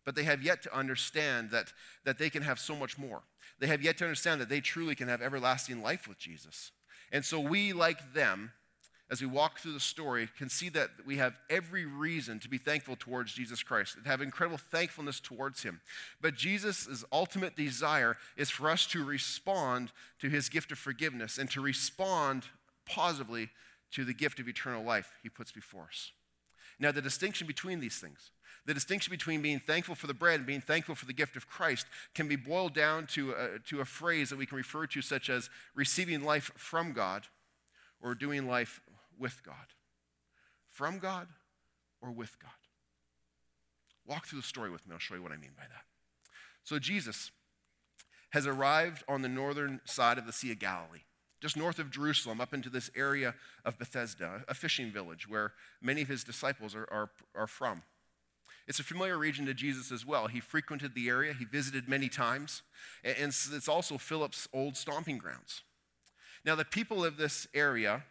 But 0.05 0.17
they 0.17 0.25
have 0.25 0.43
yet 0.43 0.65
to 0.65 0.77
understand 0.77 1.53
that, 1.53 1.73
that 2.05 2.19
they 2.19 2.29
can 2.29 2.43
have 2.43 2.59
so 2.59 2.75
much 2.75 2.99
more. 2.99 3.23
They 3.61 3.69
have 3.69 3.83
yet 3.83 3.99
to 3.99 4.05
understand 4.05 4.41
that 4.41 4.49
they 4.49 4.61
truly 4.61 4.97
can 4.97 5.07
have 5.07 5.23
everlasting 5.23 5.81
life 5.81 6.09
with 6.09 6.19
Jesus. 6.19 6.73
And 7.13 7.25
so 7.25 7.39
we, 7.41 7.73
like 7.73 8.15
them, 8.15 8.53
as 9.11 9.21
we 9.21 9.27
walk 9.27 9.59
through 9.59 9.75
the 9.75 9.81
story, 9.81 10.29
can 10.39 10.49
see 10.49 10.69
that 10.71 10.91
we 11.07 11.19
have 11.19 11.35
every 11.51 11.85
reason 11.85 12.41
to 12.41 12.49
be 12.49 12.59
thankful 12.59 12.97
towards 12.99 13.35
Jesus 13.35 13.63
Christ 13.63 13.97
and 13.97 14.07
have 14.07 14.23
incredible 14.23 14.59
thankfulness 14.59 15.21
towards 15.21 15.63
Him. 15.63 15.81
But 16.21 16.35
Jesus' 16.35 17.05
ultimate 17.13 17.55
desire 17.55 18.17
is 18.37 18.51
for 18.51 18.71
us 18.71 18.87
to 18.87 19.05
respond 19.05 19.93
to 20.21 20.29
His 20.31 20.49
gift 20.49 20.73
of 20.73 20.79
forgiveness 20.79 21.39
and 21.39 21.51
to 21.51 21.61
respond 21.61 22.47
positively 22.87 23.51
to 23.93 24.05
the 24.05 24.15
gift 24.15 24.41
of 24.41 24.49
eternal 24.49 24.83
life 24.83 25.13
He 25.23 25.29
puts 25.29 25.53
before 25.53 25.85
us. 25.85 26.11
Now, 26.81 26.91
the 26.91 27.03
distinction 27.03 27.47
between 27.47 27.81
these 27.81 27.99
things, 27.99 28.31
the 28.67 28.75
distinction 28.75 29.11
between 29.11 29.43
being 29.43 29.59
thankful 29.59 29.95
for 29.95 30.07
the 30.07 30.15
bread 30.15 30.41
and 30.41 30.47
being 30.47 30.61
thankful 30.61 30.95
for 30.95 31.07
the 31.07 31.13
gift 31.13 31.37
of 31.37 31.47
Christ 31.47 31.87
can 32.15 32.29
be 32.29 32.37
boiled 32.37 32.73
down 32.73 33.07
to 33.09 33.33
a, 33.33 33.59
to 33.69 33.81
a 33.81 33.85
phrase 33.85 34.31
that 34.31 34.39
we 34.39 34.47
can 34.47 34.57
refer 34.57 34.87
to, 34.87 35.03
such 35.03 35.29
as 35.29 35.51
receiving 35.75 36.25
life 36.25 36.51
from 36.57 36.93
God 36.93 37.27
or 38.01 38.15
doing 38.15 38.49
life 38.49 38.81
with 39.19 39.43
God. 39.45 39.55
From 40.71 40.99
God 40.99 41.29
or 42.01 42.11
with 42.11 42.39
God. 42.39 42.51
Walk 44.07 44.27
through 44.27 44.41
the 44.41 44.47
story 44.47 44.71
with 44.71 44.87
me. 44.87 44.93
I'll 44.93 44.99
show 44.99 45.15
you 45.15 45.23
what 45.23 45.33
I 45.33 45.37
mean 45.37 45.53
by 45.57 45.65
that. 45.65 45.85
So, 46.63 46.79
Jesus 46.79 47.31
has 48.31 48.47
arrived 48.47 49.05
on 49.09 49.23
the 49.23 49.29
northern 49.29 49.81
side 49.85 50.19
of 50.19 50.27
the 50.27 50.33
Sea 50.33 50.53
of 50.53 50.59
Galilee, 50.59 51.05
just 51.41 51.57
north 51.57 51.79
of 51.79 51.91
Jerusalem, 51.91 52.41
up 52.41 52.53
into 52.53 52.69
this 52.69 52.91
area 52.97 53.35
of 53.65 53.79
Bethsaida, 53.79 54.45
a 54.49 54.55
fishing 54.55 54.91
village 54.91 55.29
where 55.29 55.53
many 55.81 56.03
of 56.03 56.09
his 56.09 56.25
disciples 56.25 56.75
are, 56.75 56.89
are, 56.91 57.11
are 57.35 57.47
from. 57.47 57.83
It's 58.67 58.79
a 58.79 58.85
familiar 58.85 59.19
region 59.19 59.47
to 59.47 59.55
Jesus 59.55 59.93
as 59.93 60.07
well. 60.07 60.27
He 60.29 60.41
frequented 60.41 60.95
the 60.95 61.09
area, 61.09 61.35
he 61.35 61.45
visited 61.45 61.89
many 61.89 62.09
times, 62.09 62.63
and 63.03 63.29
it's 63.29 63.69
also 63.69 63.99
Philip's 63.99 64.49
old 64.53 64.77
stomping 64.77 65.19
grounds. 65.19 65.63
Now, 66.45 66.55
the 66.55 66.65
people 66.65 67.05
of 67.05 67.17
this 67.17 67.47
area 67.55 68.05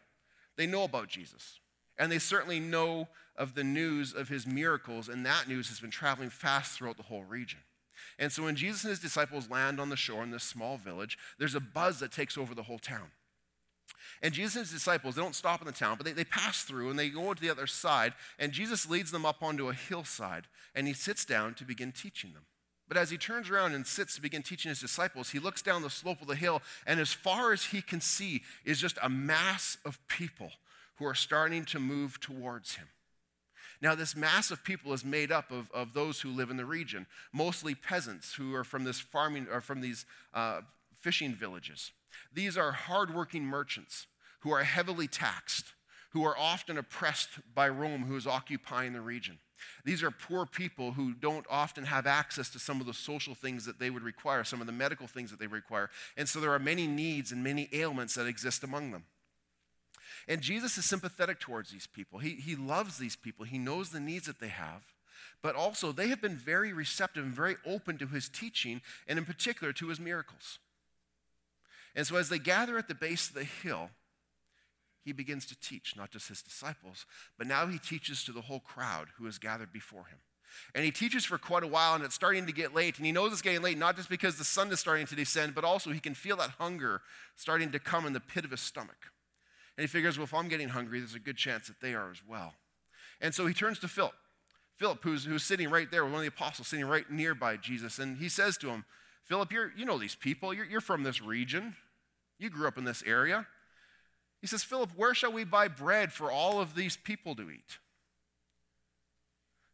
they 0.58 0.68
know 0.68 0.84
about 0.84 1.08
Jesus. 1.08 1.60
And 1.98 2.12
they 2.12 2.20
certainly 2.20 2.60
know 2.60 3.08
of 3.36 3.56
the 3.56 3.64
news 3.64 4.14
of 4.14 4.30
his 4.30 4.46
miracles, 4.46 5.10
and 5.10 5.26
that 5.26 5.48
news 5.48 5.70
has 5.70 5.80
been 5.80 5.92
traveling 5.92 6.30
fast 6.30 6.78
throughout 6.78 6.98
the 6.98 7.04
whole 7.04 7.24
region. 7.24 7.60
And 8.20 8.32
so 8.32 8.44
when 8.44 8.56
Jesus 8.56 8.84
and 8.84 8.90
his 8.90 9.00
disciples 9.00 9.50
land 9.50 9.80
on 9.80 9.90
the 9.90 9.96
shore 9.96 10.24
in 10.24 10.32
this 10.32 10.44
small 10.44 10.78
village, 10.78 11.18
there's 11.40 11.56
a 11.56 11.60
buzz 11.60 12.00
that 12.00 12.12
takes 12.12 12.38
over 12.38 12.54
the 12.54 12.64
whole 12.64 12.80
town. 12.80 13.12
And 14.22 14.34
Jesus 14.34 14.56
and 14.56 14.64
his 14.64 14.72
disciples, 14.72 15.16
they 15.16 15.22
don't 15.22 15.36
stop 15.36 15.62
in 15.62 15.68
the 15.68 15.74
town, 15.74 15.98
but 15.98 16.06
they, 16.06 16.12
they 16.12 16.24
pass 16.24 16.64
through 16.64 16.90
and 16.90 16.98
they 16.98 17.10
go 17.10 17.34
to 17.34 17.42
the 17.42 17.50
other 17.50 17.68
side, 17.68 18.14
and 18.40 18.52
Jesus 18.52 18.90
leads 18.90 19.12
them 19.12 19.26
up 19.26 19.42
onto 19.42 19.70
a 19.70 19.74
hillside, 19.74 20.48
and 20.76 20.88
he 20.88 20.94
sits 20.94 21.26
down 21.26 21.54
to 21.56 21.66
begin 21.66 21.92
teaching 21.92 22.34
them. 22.34 22.44
But 22.88 22.98
as 22.98 23.10
he 23.10 23.18
turns 23.18 23.50
around 23.50 23.74
and 23.74 23.88
sits 23.88 24.16
to 24.16 24.22
begin 24.22 24.44
teaching 24.44 24.70
his 24.70 24.82
disciples, 24.82 25.32
he 25.32 25.40
looks 25.40 25.62
down 25.62 25.82
the 25.82 25.90
slope 25.90 26.22
of 26.22 26.28
the 26.28 26.36
hill, 26.36 26.62
and 26.86 27.00
as 27.00 27.14
far 27.14 27.54
as 27.54 27.66
he 27.66 27.82
can 27.82 28.02
see 28.02 28.42
is 28.66 28.80
just 28.80 28.98
a 29.02 29.10
mass 29.10 29.78
of 29.86 30.00
people 30.08 30.52
who 30.98 31.06
are 31.06 31.16
starting 31.16 31.66
to 31.66 31.80
move 31.80 32.20
towards 32.20 32.76
him. 32.76 32.88
Now, 33.82 33.96
this 33.96 34.16
mass 34.16 34.52
of 34.52 34.64
people 34.64 34.94
is 34.94 35.04
made 35.04 35.32
up 35.32 35.52
of, 35.52 35.70
of 35.72 35.94
those 35.94 36.22
who 36.22 36.30
live 36.30 36.50
in 36.50 36.58
the 36.58 36.66
region, 36.66 37.06
mostly 37.34 37.76
peasants 37.76 38.34
who 38.36 38.56
are 38.56 38.64
from 38.64 38.84
this 38.84 39.00
farming 39.00 39.48
or 39.52 39.60
from 39.60 39.82
these 39.82 40.06
uh, 40.34 40.62
fishing 41.02 41.34
villages. 41.34 41.92
These 42.34 42.58
are 42.58 42.72
hardworking 42.72 43.44
merchants 43.44 44.08
who 44.42 44.52
are 44.52 44.64
heavily 44.64 45.08
taxed, 45.08 45.74
who 46.12 46.24
are 46.26 46.38
often 46.38 46.78
oppressed 46.78 47.30
by 47.54 47.70
Rome, 47.70 48.04
who 48.04 48.16
is 48.16 48.28
occupying 48.28 48.94
the 48.94 49.02
region. 49.02 49.40
These 49.86 50.04
are 50.04 50.12
poor 50.12 50.46
people 50.46 50.92
who 50.92 51.14
don't 51.14 51.46
often 51.50 51.86
have 51.86 52.06
access 52.06 52.50
to 52.50 52.60
some 52.60 52.82
of 52.82 52.88
the 52.88 52.94
social 52.94 53.34
things 53.34 53.66
that 53.66 53.80
they 53.80 53.90
would 53.90 54.04
require, 54.04 54.44
some 54.44 54.62
of 54.62 54.68
the 54.68 54.74
medical 54.74 55.08
things 55.08 55.32
that 55.32 55.40
they 55.40 55.48
require. 55.48 55.90
And 56.18 56.28
so 56.28 56.40
there 56.40 56.54
are 56.54 56.60
many 56.60 56.88
needs 56.88 57.32
and 57.32 57.44
many 57.44 57.70
ailments 57.72 58.16
that 58.16 58.28
exist 58.28 58.64
among 58.64 58.92
them. 58.92 59.06
And 60.28 60.42
Jesus 60.42 60.78
is 60.78 60.86
sympathetic 60.86 61.40
towards 61.40 61.72
these 61.72 61.88
people. 61.88 62.20
He, 62.20 62.36
he 62.36 62.56
loves 62.56 62.98
these 62.98 63.16
people, 63.16 63.46
he 63.46 63.58
knows 63.58 63.90
the 63.90 64.00
needs 64.00 64.28
that 64.28 64.40
they 64.40 64.50
have. 64.50 64.84
But 65.42 65.56
also, 65.56 65.92
they 65.92 66.08
have 66.08 66.22
been 66.22 66.38
very 66.38 66.72
receptive 66.72 67.26
and 67.26 67.34
very 67.34 67.58
open 67.66 67.98
to 67.98 68.08
his 68.08 68.30
teaching, 68.30 68.82
and 69.08 69.20
in 69.20 69.26
particular 69.26 69.74
to 69.74 69.90
his 69.90 70.00
miracles. 70.00 70.60
And 71.96 72.08
so, 72.08 72.16
as 72.16 72.30
they 72.30 72.40
gather 72.40 72.78
at 72.78 72.88
the 72.88 72.96
base 72.96 73.30
of 73.30 73.36
the 73.36 73.44
hill, 73.44 73.90
he 75.04 75.12
begins 75.12 75.46
to 75.48 75.60
teach, 75.60 75.96
not 75.96 76.12
just 76.12 76.30
his 76.30 76.42
disciples, 76.42 77.06
but 77.38 77.48
now 77.48 77.68
he 77.68 77.78
teaches 77.78 78.24
to 78.24 78.32
the 78.32 78.42
whole 78.42 78.62
crowd 78.62 79.10
who 79.18 79.26
has 79.26 79.38
gathered 79.38 79.72
before 79.74 80.06
him. 80.06 80.20
And 80.76 80.86
he 80.86 80.92
teaches 80.92 81.26
for 81.26 81.38
quite 81.38 81.64
a 81.64 81.68
while, 81.68 81.96
and 81.96 82.04
it's 82.04 82.16
starting 82.16 82.46
to 82.46 82.54
get 82.54 82.74
late. 82.74 82.98
And 82.98 83.06
he 83.06 83.12
knows 83.12 83.32
it's 83.32 83.42
getting 83.42 83.62
late, 83.62 83.78
not 83.78 83.96
just 83.96 84.10
because 84.10 84.38
the 84.38 84.44
sun 84.44 84.72
is 84.72 84.80
starting 84.80 85.08
to 85.08 85.16
descend, 85.16 85.56
but 85.56 85.64
also 85.64 85.92
he 85.92 86.00
can 86.00 86.14
feel 86.14 86.38
that 86.38 86.52
hunger 86.52 87.02
starting 87.36 87.72
to 87.72 87.80
come 87.80 88.06
in 88.06 88.14
the 88.14 88.20
pit 88.20 88.46
of 88.46 88.52
his 88.52 88.62
stomach. 88.62 89.12
And 89.78 89.84
he 89.84 89.88
figures, 89.88 90.18
well, 90.18 90.26
if 90.26 90.34
I'm 90.34 90.48
getting 90.48 90.70
hungry, 90.70 91.00
there's 91.00 91.16
a 91.16 91.20
good 91.20 91.38
chance 91.38 91.68
that 91.68 91.82
they 91.82 91.96
are 91.96 92.12
as 92.12 92.22
well. 92.28 92.54
And 93.20 93.34
so 93.34 93.48
he 93.48 93.54
turns 93.54 93.80
to 93.80 93.88
Philip. 93.88 94.14
Philip, 94.78 95.00
who's, 95.04 95.26
who's 95.26 95.44
sitting 95.44 95.70
right 95.70 95.90
there, 95.90 96.04
with 96.04 96.14
one 96.14 96.20
of 96.20 96.24
the 96.24 96.36
apostles 96.36 96.68
sitting 96.68 96.86
right 96.86 97.10
nearby 97.10 97.58
Jesus, 97.58 98.00
and 98.00 98.18
he 98.18 98.30
says 98.30 98.58
to 98.58 98.70
him, 98.70 98.86
Philip, 99.24 99.52
you 99.52 99.86
know 99.86 99.98
these 99.98 100.16
people. 100.16 100.54
You're, 100.54 100.66
you're 100.66 100.82
from 100.82 101.04
this 101.04 101.22
region. 101.22 101.76
You 102.40 102.50
grew 102.50 102.68
up 102.68 102.78
in 102.78 102.84
this 102.84 103.04
area. 103.06 103.48
He 104.42 104.48
says, 104.48 104.64
Philip, 104.64 104.92
where 104.96 105.14
shall 105.14 105.32
we 105.32 105.46
buy 105.46 105.70
bread 105.70 106.12
for 106.12 106.30
all 106.30 106.60
of 106.60 106.76
these 106.76 106.98
people 106.98 107.36
to 107.36 107.50
eat? 107.50 107.80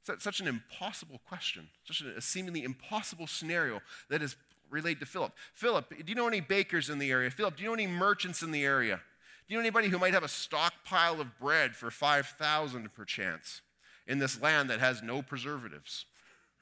It's 0.08 0.24
such 0.24 0.40
an 0.40 0.48
impossible 0.48 1.22
question, 1.28 1.70
such 1.84 2.02
a 2.02 2.22
seemingly 2.22 2.64
impossible 2.64 3.28
scenario 3.28 3.82
that 4.10 4.22
is 4.22 4.36
relayed 4.70 5.00
to 5.00 5.06
Philip. 5.06 5.34
Philip, 5.54 5.90
do 5.90 6.04
you 6.06 6.16
know 6.16 6.28
any 6.28 6.42
bakers 6.42 6.90
in 6.90 7.00
the 7.00 7.12
area? 7.12 7.30
Philip, 7.30 7.58
do 7.58 7.64
you 7.64 7.70
know 7.70 7.74
any 7.74 7.88
merchants 7.88 8.42
in 8.42 8.52
the 8.52 8.64
area? 8.64 9.02
Do 9.48 9.54
you 9.54 9.58
know 9.58 9.62
anybody 9.62 9.88
who 9.88 9.98
might 9.98 10.14
have 10.14 10.24
a 10.24 10.28
stockpile 10.28 11.20
of 11.20 11.40
bread 11.40 11.76
for 11.76 11.90
5,000 11.90 12.94
perchance 12.94 13.62
in 14.06 14.20
this 14.20 14.40
land 14.42 14.70
that 14.70 14.80
has 14.80 15.02
no 15.02 15.22
preservatives? 15.22 16.06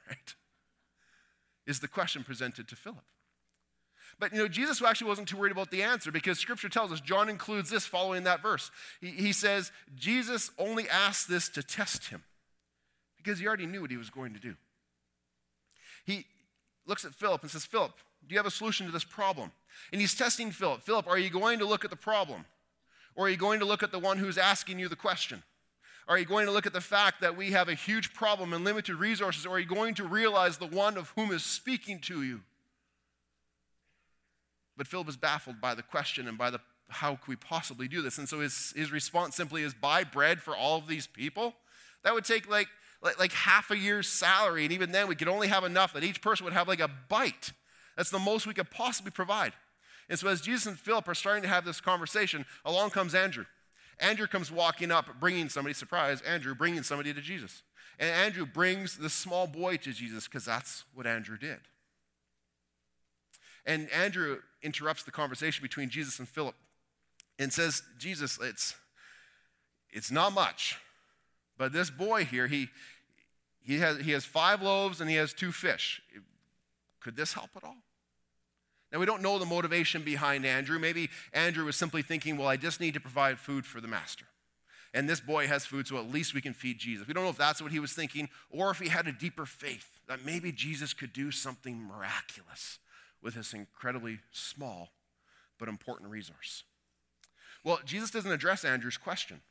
Right? 0.07 0.35
Is 1.67 1.79
the 1.79 1.87
question 1.87 2.23
presented 2.23 2.67
to 2.69 2.75
Philip. 2.75 3.03
But 4.19 4.31
you 4.31 4.39
know, 4.39 4.47
Jesus 4.47 4.81
actually 4.81 5.09
wasn't 5.09 5.27
too 5.27 5.37
worried 5.37 5.51
about 5.51 5.69
the 5.69 5.83
answer 5.83 6.11
because 6.11 6.39
scripture 6.39 6.69
tells 6.69 6.91
us, 6.91 7.01
John 7.01 7.29
includes 7.29 7.69
this 7.69 7.85
following 7.85 8.23
that 8.23 8.41
verse. 8.41 8.71
He, 8.99 9.09
he 9.09 9.33
says, 9.33 9.71
Jesus 9.95 10.49
only 10.57 10.89
asked 10.89 11.29
this 11.29 11.49
to 11.49 11.61
test 11.61 12.07
him 12.07 12.23
because 13.17 13.39
he 13.39 13.45
already 13.45 13.67
knew 13.67 13.81
what 13.81 13.91
he 13.91 13.97
was 13.97 14.09
going 14.09 14.33
to 14.33 14.39
do. 14.39 14.55
He 16.05 16.25
looks 16.87 17.05
at 17.05 17.13
Philip 17.13 17.41
and 17.43 17.51
says, 17.51 17.65
Philip, 17.65 17.91
do 18.25 18.33
you 18.33 18.39
have 18.39 18.47
a 18.47 18.51
solution 18.51 18.87
to 18.87 18.91
this 18.91 19.03
problem? 19.03 19.51
And 19.91 20.01
he's 20.01 20.15
testing 20.15 20.51
Philip. 20.51 20.81
Philip, 20.81 21.07
are 21.07 21.19
you 21.19 21.29
going 21.29 21.59
to 21.59 21.65
look 21.65 21.83
at 21.83 21.91
the 21.91 21.97
problem? 21.97 22.45
Or 23.15 23.27
are 23.27 23.29
you 23.29 23.37
going 23.37 23.59
to 23.59 23.65
look 23.65 23.83
at 23.83 23.91
the 23.91 23.99
one 23.99 24.17
who's 24.17 24.37
asking 24.37 24.79
you 24.79 24.87
the 24.87 24.95
question? 24.95 25.43
Are 26.07 26.17
you 26.17 26.25
going 26.25 26.45
to 26.45 26.51
look 26.51 26.65
at 26.65 26.73
the 26.73 26.81
fact 26.81 27.21
that 27.21 27.35
we 27.35 27.51
have 27.51 27.67
a 27.67 27.73
huge 27.73 28.13
problem 28.13 28.53
and 28.53 28.63
limited 28.63 28.95
resources? 28.95 29.45
Or 29.45 29.55
are 29.55 29.59
you 29.59 29.65
going 29.65 29.93
to 29.95 30.05
realize 30.05 30.57
the 30.57 30.67
one 30.67 30.97
of 30.97 31.11
whom 31.15 31.31
is 31.31 31.43
speaking 31.43 31.99
to 32.01 32.23
you? 32.23 32.41
But 34.77 34.87
Philip 34.87 35.09
is 35.09 35.17
baffled 35.17 35.59
by 35.59 35.75
the 35.75 35.83
question 35.83 36.27
and 36.27 36.37
by 36.37 36.49
the 36.49 36.59
how 36.89 37.15
could 37.15 37.27
we 37.27 37.35
possibly 37.35 37.89
do 37.89 38.01
this? 38.01 38.17
And 38.17 38.29
so 38.29 38.39
his, 38.39 38.73
his 38.75 38.91
response 38.91 39.35
simply 39.35 39.63
is 39.63 39.73
buy 39.73 40.05
bread 40.05 40.41
for 40.41 40.55
all 40.55 40.77
of 40.77 40.87
these 40.87 41.07
people? 41.07 41.53
That 42.03 42.13
would 42.13 42.23
take 42.23 42.49
like, 42.49 42.69
like, 43.01 43.19
like 43.19 43.33
half 43.33 43.71
a 43.71 43.77
year's 43.77 44.07
salary. 44.07 44.63
And 44.63 44.71
even 44.71 44.93
then, 44.93 45.07
we 45.07 45.15
could 45.15 45.27
only 45.27 45.47
have 45.47 45.65
enough 45.65 45.93
that 45.93 46.05
each 46.05 46.21
person 46.21 46.45
would 46.45 46.53
have 46.53 46.67
like 46.67 46.79
a 46.79 46.89
bite. 47.09 47.51
That's 47.97 48.09
the 48.09 48.19
most 48.19 48.47
we 48.47 48.53
could 48.53 48.71
possibly 48.71 49.11
provide. 49.11 49.53
And 50.09 50.17
so, 50.17 50.29
as 50.29 50.39
Jesus 50.39 50.67
and 50.67 50.79
Philip 50.79 51.07
are 51.09 51.15
starting 51.15 51.43
to 51.43 51.49
have 51.49 51.65
this 51.65 51.81
conversation, 51.81 52.45
along 52.63 52.91
comes 52.91 53.13
Andrew. 53.13 53.45
Andrew 53.99 54.27
comes 54.27 54.51
walking 54.51 54.91
up, 54.91 55.07
bringing 55.19 55.49
somebody, 55.49 55.73
surprise, 55.73 56.21
Andrew 56.21 56.53
bringing 56.53 56.83
somebody 56.83 57.13
to 57.13 57.21
Jesus. 57.21 57.63
And 57.99 58.09
Andrew 58.09 58.45
brings 58.45 58.97
the 58.97 59.09
small 59.09 59.47
boy 59.47 59.77
to 59.77 59.91
Jesus 59.91 60.25
because 60.25 60.45
that's 60.45 60.83
what 60.93 61.07
Andrew 61.07 61.37
did. 61.37 61.59
And 63.65 63.89
Andrew 63.91 64.37
interrupts 64.61 65.03
the 65.03 65.11
conversation 65.11 65.61
between 65.61 65.89
Jesus 65.89 66.19
and 66.19 66.27
Philip 66.27 66.55
and 67.39 67.51
says, 67.51 67.81
Jesus, 67.97 68.39
it's, 68.41 68.75
it's 69.91 70.11
not 70.11 70.31
much, 70.31 70.79
but 71.57 71.73
this 71.73 71.89
boy 71.89 72.23
here, 72.23 72.47
he, 72.47 72.69
he, 73.61 73.79
has, 73.79 73.97
he 73.99 74.11
has 74.11 74.25
five 74.25 74.61
loaves 74.61 75.01
and 75.01 75.09
he 75.09 75.15
has 75.15 75.33
two 75.33 75.51
fish. 75.51 76.01
Could 77.01 77.15
this 77.15 77.33
help 77.33 77.49
at 77.55 77.63
all? 77.63 77.77
Now, 78.91 78.99
we 78.99 79.05
don't 79.05 79.21
know 79.21 79.37
the 79.37 79.45
motivation 79.45 80.01
behind 80.01 80.45
Andrew. 80.45 80.79
Maybe 80.79 81.09
Andrew 81.33 81.65
was 81.65 81.75
simply 81.75 82.01
thinking, 82.01 82.37
well, 82.37 82.47
I 82.47 82.55
just 82.57 82.79
need 82.79 82.93
to 82.93 82.99
provide 82.99 83.37
food 83.37 83.65
for 83.65 83.81
the 83.81 83.87
master. 83.87 84.25
And 84.93 85.09
this 85.09 85.19
boy 85.19 85.47
has 85.47 85.65
food, 85.65 85.87
so 85.87 85.97
at 85.97 86.11
least 86.11 86.33
we 86.33 86.41
can 86.41 86.53
feed 86.53 86.79
Jesus. 86.79 87.07
We 87.07 87.13
don't 87.13 87.23
know 87.23 87.29
if 87.29 87.37
that's 87.37 87.61
what 87.61 87.71
he 87.71 87.79
was 87.79 87.91
thinking 87.91 88.29
or 88.49 88.71
if 88.71 88.79
he 88.79 88.87
had 88.87 89.07
a 89.07 89.11
deeper 89.11 89.45
faith 89.45 89.99
that 90.07 90.25
maybe 90.25 90.51
Jesus 90.51 90.93
could 90.93 91.11
do 91.11 91.31
something 91.31 91.77
miraculous 91.77 92.79
with 93.21 93.35
this 93.35 93.53
incredibly 93.53 94.19
small 94.31 94.89
but 95.59 95.67
important 95.67 96.09
resource. 96.09 96.63
Well, 97.63 97.79
Jesus 97.85 98.11
doesn't 98.11 98.31
address 98.31 98.63
Andrew's 98.63 98.97
question 98.97 99.41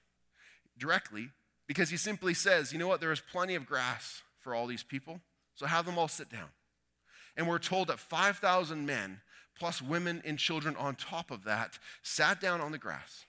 directly 0.78 1.28
because 1.66 1.90
he 1.90 1.96
simply 1.96 2.32
says, 2.32 2.72
you 2.72 2.78
know 2.78 2.88
what, 2.88 3.00
there 3.00 3.12
is 3.12 3.20
plenty 3.20 3.54
of 3.54 3.66
grass 3.66 4.22
for 4.40 4.54
all 4.54 4.66
these 4.66 4.82
people, 4.82 5.20
so 5.54 5.66
have 5.66 5.84
them 5.84 5.98
all 5.98 6.08
sit 6.08 6.30
down. 6.30 6.48
And 7.36 7.46
we're 7.46 7.58
told 7.58 7.88
that 7.88 7.98
5,000 7.98 8.86
men 8.86 9.20
plus 9.58 9.80
women 9.80 10.22
and 10.25 10.38
children 10.38 10.76
on 10.76 10.94
top 10.94 11.30
of 11.30 11.44
that, 11.44 11.78
sat 12.02 12.40
down 12.40 12.60
on 12.60 12.72
the 12.72 12.78
grass. 12.78 13.25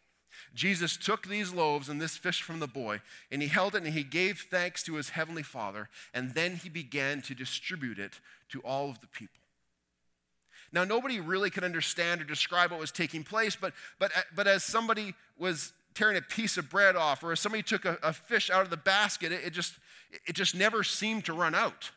Jesus 0.53 0.97
took 0.97 1.27
these 1.27 1.53
loaves 1.53 1.89
and 1.89 2.01
this 2.01 2.17
fish 2.17 2.41
from 2.41 2.59
the 2.59 2.67
boy, 2.67 3.01
and 3.31 3.41
he 3.41 3.47
held 3.47 3.75
it 3.75 3.83
and 3.83 3.93
he 3.93 4.03
gave 4.03 4.45
thanks 4.49 4.83
to 4.83 4.95
his 4.95 5.09
heavenly 5.09 5.43
Father, 5.43 5.89
and 6.13 6.33
then 6.33 6.55
he 6.55 6.69
began 6.69 7.21
to 7.23 7.35
distribute 7.35 7.99
it 7.99 8.19
to 8.49 8.59
all 8.61 8.89
of 8.89 8.99
the 9.01 9.07
people. 9.07 9.41
Now, 10.71 10.83
nobody 10.83 11.19
really 11.19 11.49
could 11.49 11.63
understand 11.63 12.21
or 12.21 12.25
describe 12.25 12.71
what 12.71 12.79
was 12.79 12.91
taking 12.91 13.23
place, 13.23 13.55
but, 13.55 13.73
but, 13.99 14.11
uh, 14.15 14.21
but 14.35 14.47
as 14.47 14.63
somebody 14.63 15.13
was 15.37 15.71
tearing 15.93 16.17
a 16.17 16.21
piece 16.21 16.57
of 16.57 16.69
bread 16.69 16.95
off, 16.95 17.23
or 17.23 17.31
as 17.31 17.39
somebody 17.39 17.63
took 17.63 17.85
a, 17.85 17.97
a 18.03 18.11
fish 18.11 18.49
out 18.49 18.63
of 18.63 18.69
the 18.69 18.77
basket, 18.77 19.31
it, 19.31 19.45
it, 19.45 19.53
just, 19.53 19.75
it 20.25 20.33
just 20.33 20.55
never 20.55 20.83
seemed 20.83 21.25
to 21.25 21.33
run 21.33 21.55
out 21.55 21.91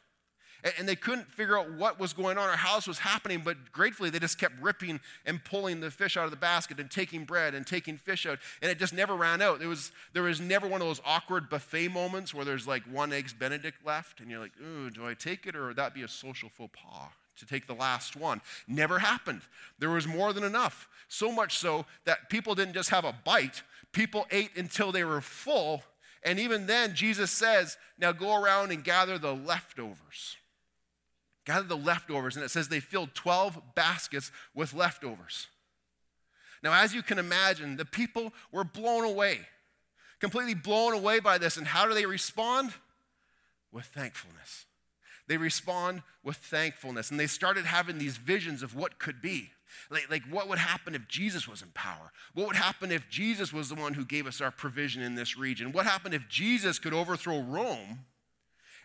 and 0.79 0.89
they 0.89 0.97
couldn't 0.97 1.31
figure 1.31 1.59
out 1.59 1.73
what 1.73 1.99
was 1.99 2.13
going 2.13 2.39
on 2.39 2.49
or 2.49 2.57
how 2.57 2.77
this 2.77 2.87
was 2.87 2.99
happening, 2.99 3.43
but 3.45 3.73
gratefully 3.73 4.11
they 4.11 4.19
just 4.19 4.39
kept 4.39 4.61
ripping 4.61 5.01
and 5.27 5.45
pulling 5.45 5.81
the 5.81 5.91
fish 5.91 6.17
out 6.17 6.25
of 6.25 6.31
the 6.31 6.37
basket 6.37 6.79
and 6.79 6.91
taking 6.91 7.25
bread 7.25 7.55
and 7.55 7.67
taking 7.67 7.97
fish 7.97 8.27
out, 8.27 8.39
and 8.63 8.71
it 8.71 8.79
just 8.79 8.93
never 8.93 9.15
ran 9.15 9.43
out. 9.43 9.59
There 9.59 9.69
was, 9.69 9.93
there 10.13 10.23
was 10.23 10.41
never 10.41 10.67
one 10.67 10.81
of 10.81 10.87
those 10.87 11.01
awkward 11.05 11.49
buffet 11.49 11.89
moments 11.89 12.35
where 12.35 12.45
there's 12.45 12.67
like 12.67 12.83
one 12.85 13.13
Eggs 13.13 13.33
Benedict 13.33 13.85
left, 13.85 14.21
and 14.21 14.31
you're 14.31 14.41
like, 14.41 14.53
ooh, 14.63 14.91
do 14.91 15.07
I 15.07 15.15
take 15.15 15.47
it 15.47 15.57
or 15.57 15.69
would 15.69 15.77
that 15.77 15.95
be 15.95 16.03
a 16.03 16.09
social 16.09 16.49
faux 16.49 16.73
pas? 16.75 17.09
To 17.39 17.47
take 17.47 17.67
the 17.67 17.75
last 17.75 18.17
one. 18.17 18.43
Never 18.69 18.99
happened. 18.99 19.41
There 19.79 19.89
was 19.89 20.07
more 20.07 20.35
than 20.35 20.45
enough. 20.45 20.89
So 21.09 21.33
much 21.33 21.57
so 21.57 21.87
that 22.05 22.29
people 22.29 22.55
didn't 22.55 22.75
just 22.75 22.91
have 22.91 23.07
a 23.07 23.15
bite, 23.25 23.63
people 23.93 24.27
ate 24.31 24.51
until 24.57 24.93
they 24.93 25.05
were 25.05 25.23
full. 25.23 25.83
And 26.23 26.39
even 26.39 26.67
then, 26.67 26.95
Jesus 26.95 27.31
says, 27.31 27.79
now 27.99 28.13
go 28.13 28.37
around 28.37 28.73
and 28.73 28.85
gather 28.85 29.17
the 29.17 29.35
leftovers 29.35 30.37
gathered 31.45 31.69
the 31.69 31.77
leftovers, 31.77 32.37
and 32.37 32.45
it 32.45 32.51
says 32.51 32.69
they 32.69 32.81
filled 32.81 33.15
12 33.15 33.75
baskets 33.75 34.31
with 34.55 34.75
leftovers. 34.75 35.49
Now, 36.63 36.75
as 36.75 36.95
you 36.95 37.03
can 37.03 37.19
imagine, 37.19 37.77
the 37.77 37.85
people 37.85 38.33
were 38.53 38.65
blown 38.65 39.05
away, 39.05 39.41
completely 40.21 40.55
blown 40.55 40.93
away 40.93 41.21
by 41.21 41.39
this. 41.39 41.57
And 41.57 41.67
how 41.67 41.87
do 41.87 41.95
they 41.95 42.07
respond? 42.07 42.73
With 43.73 43.87
thankfulness. 43.87 44.67
They 45.27 45.37
respond 45.37 46.03
with 46.25 46.37
thankfulness. 46.37 47.11
And 47.11 47.19
they 47.19 47.29
started 47.29 47.65
having 47.65 47.99
these 47.99 48.17
visions 48.17 48.63
of 48.63 48.75
what 48.75 48.99
could 48.99 49.23
be. 49.23 49.51
Like, 49.89 50.11
like, 50.11 50.25
what 50.25 50.49
would 50.49 50.59
happen 50.59 50.95
if 50.95 51.07
Jesus 51.07 51.47
was 51.47 51.63
in 51.63 51.69
power? 51.69 52.13
What 52.35 52.49
would 52.49 52.57
happen 52.57 52.91
if 52.91 53.09
Jesus 53.09 53.53
was 53.53 53.69
the 53.69 53.77
one 53.77 53.95
who 53.95 54.05
gave 54.05 54.27
us 54.27 54.41
our 54.41 54.51
provision 54.51 55.03
in 55.03 55.15
this 55.15 55.39
region? 55.39 55.73
What 55.73 55.87
happened 55.87 56.15
if 56.15 56.29
Jesus 56.29 56.79
could 56.79 56.93
overthrow 56.93 57.41
Rome 57.41 58.01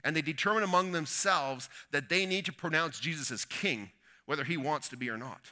And 0.06 0.16
they 0.16 0.22
determine 0.22 0.64
among 0.64 0.92
themselves 0.92 1.68
that 1.92 2.10
they 2.10 2.28
need 2.28 2.46
to 2.46 2.54
pronounce 2.54 3.00
Jesus 3.00 3.32
as 3.32 3.44
king, 3.44 3.90
whether 4.28 4.44
he 4.44 4.56
wants 4.56 4.88
to 4.90 4.98
be 4.98 5.10
or 5.10 5.18
not. 5.18 5.52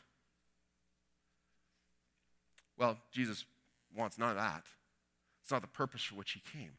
Well, 2.78 3.00
Jesus 3.12 3.46
wants 3.96 4.20
none 4.20 4.30
of 4.30 4.36
that. 4.36 4.64
It's 5.42 5.52
not 5.52 5.62
the 5.62 5.68
purpose 5.68 6.04
for 6.04 6.16
which 6.16 6.32
he 6.32 6.42
came. 6.56 6.74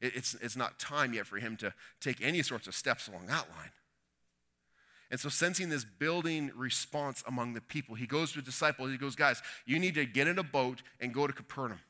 It's, 0.00 0.34
it's 0.34 0.56
not 0.56 0.80
time 0.80 1.14
yet 1.14 1.28
for 1.28 1.36
him 1.36 1.56
to 1.58 1.72
take 2.00 2.20
any 2.20 2.42
sorts 2.42 2.66
of 2.66 2.74
steps 2.74 3.06
along 3.06 3.26
that 3.28 3.48
line. 3.56 3.70
And 5.08 5.20
so, 5.20 5.28
sensing 5.28 5.68
this 5.68 5.84
building 5.84 6.50
response 6.56 7.22
among 7.28 7.52
the 7.52 7.60
people, 7.60 7.94
he 7.94 8.06
goes 8.06 8.32
to 8.32 8.38
the 8.38 8.44
disciples. 8.44 8.90
He 8.90 8.96
goes, 8.96 9.14
Guys, 9.14 9.42
you 9.66 9.78
need 9.78 9.94
to 9.94 10.06
get 10.06 10.26
in 10.26 10.38
a 10.38 10.42
boat 10.42 10.82
and 11.00 11.12
go 11.14 11.26
to 11.26 11.32
Capernaum. 11.32 11.80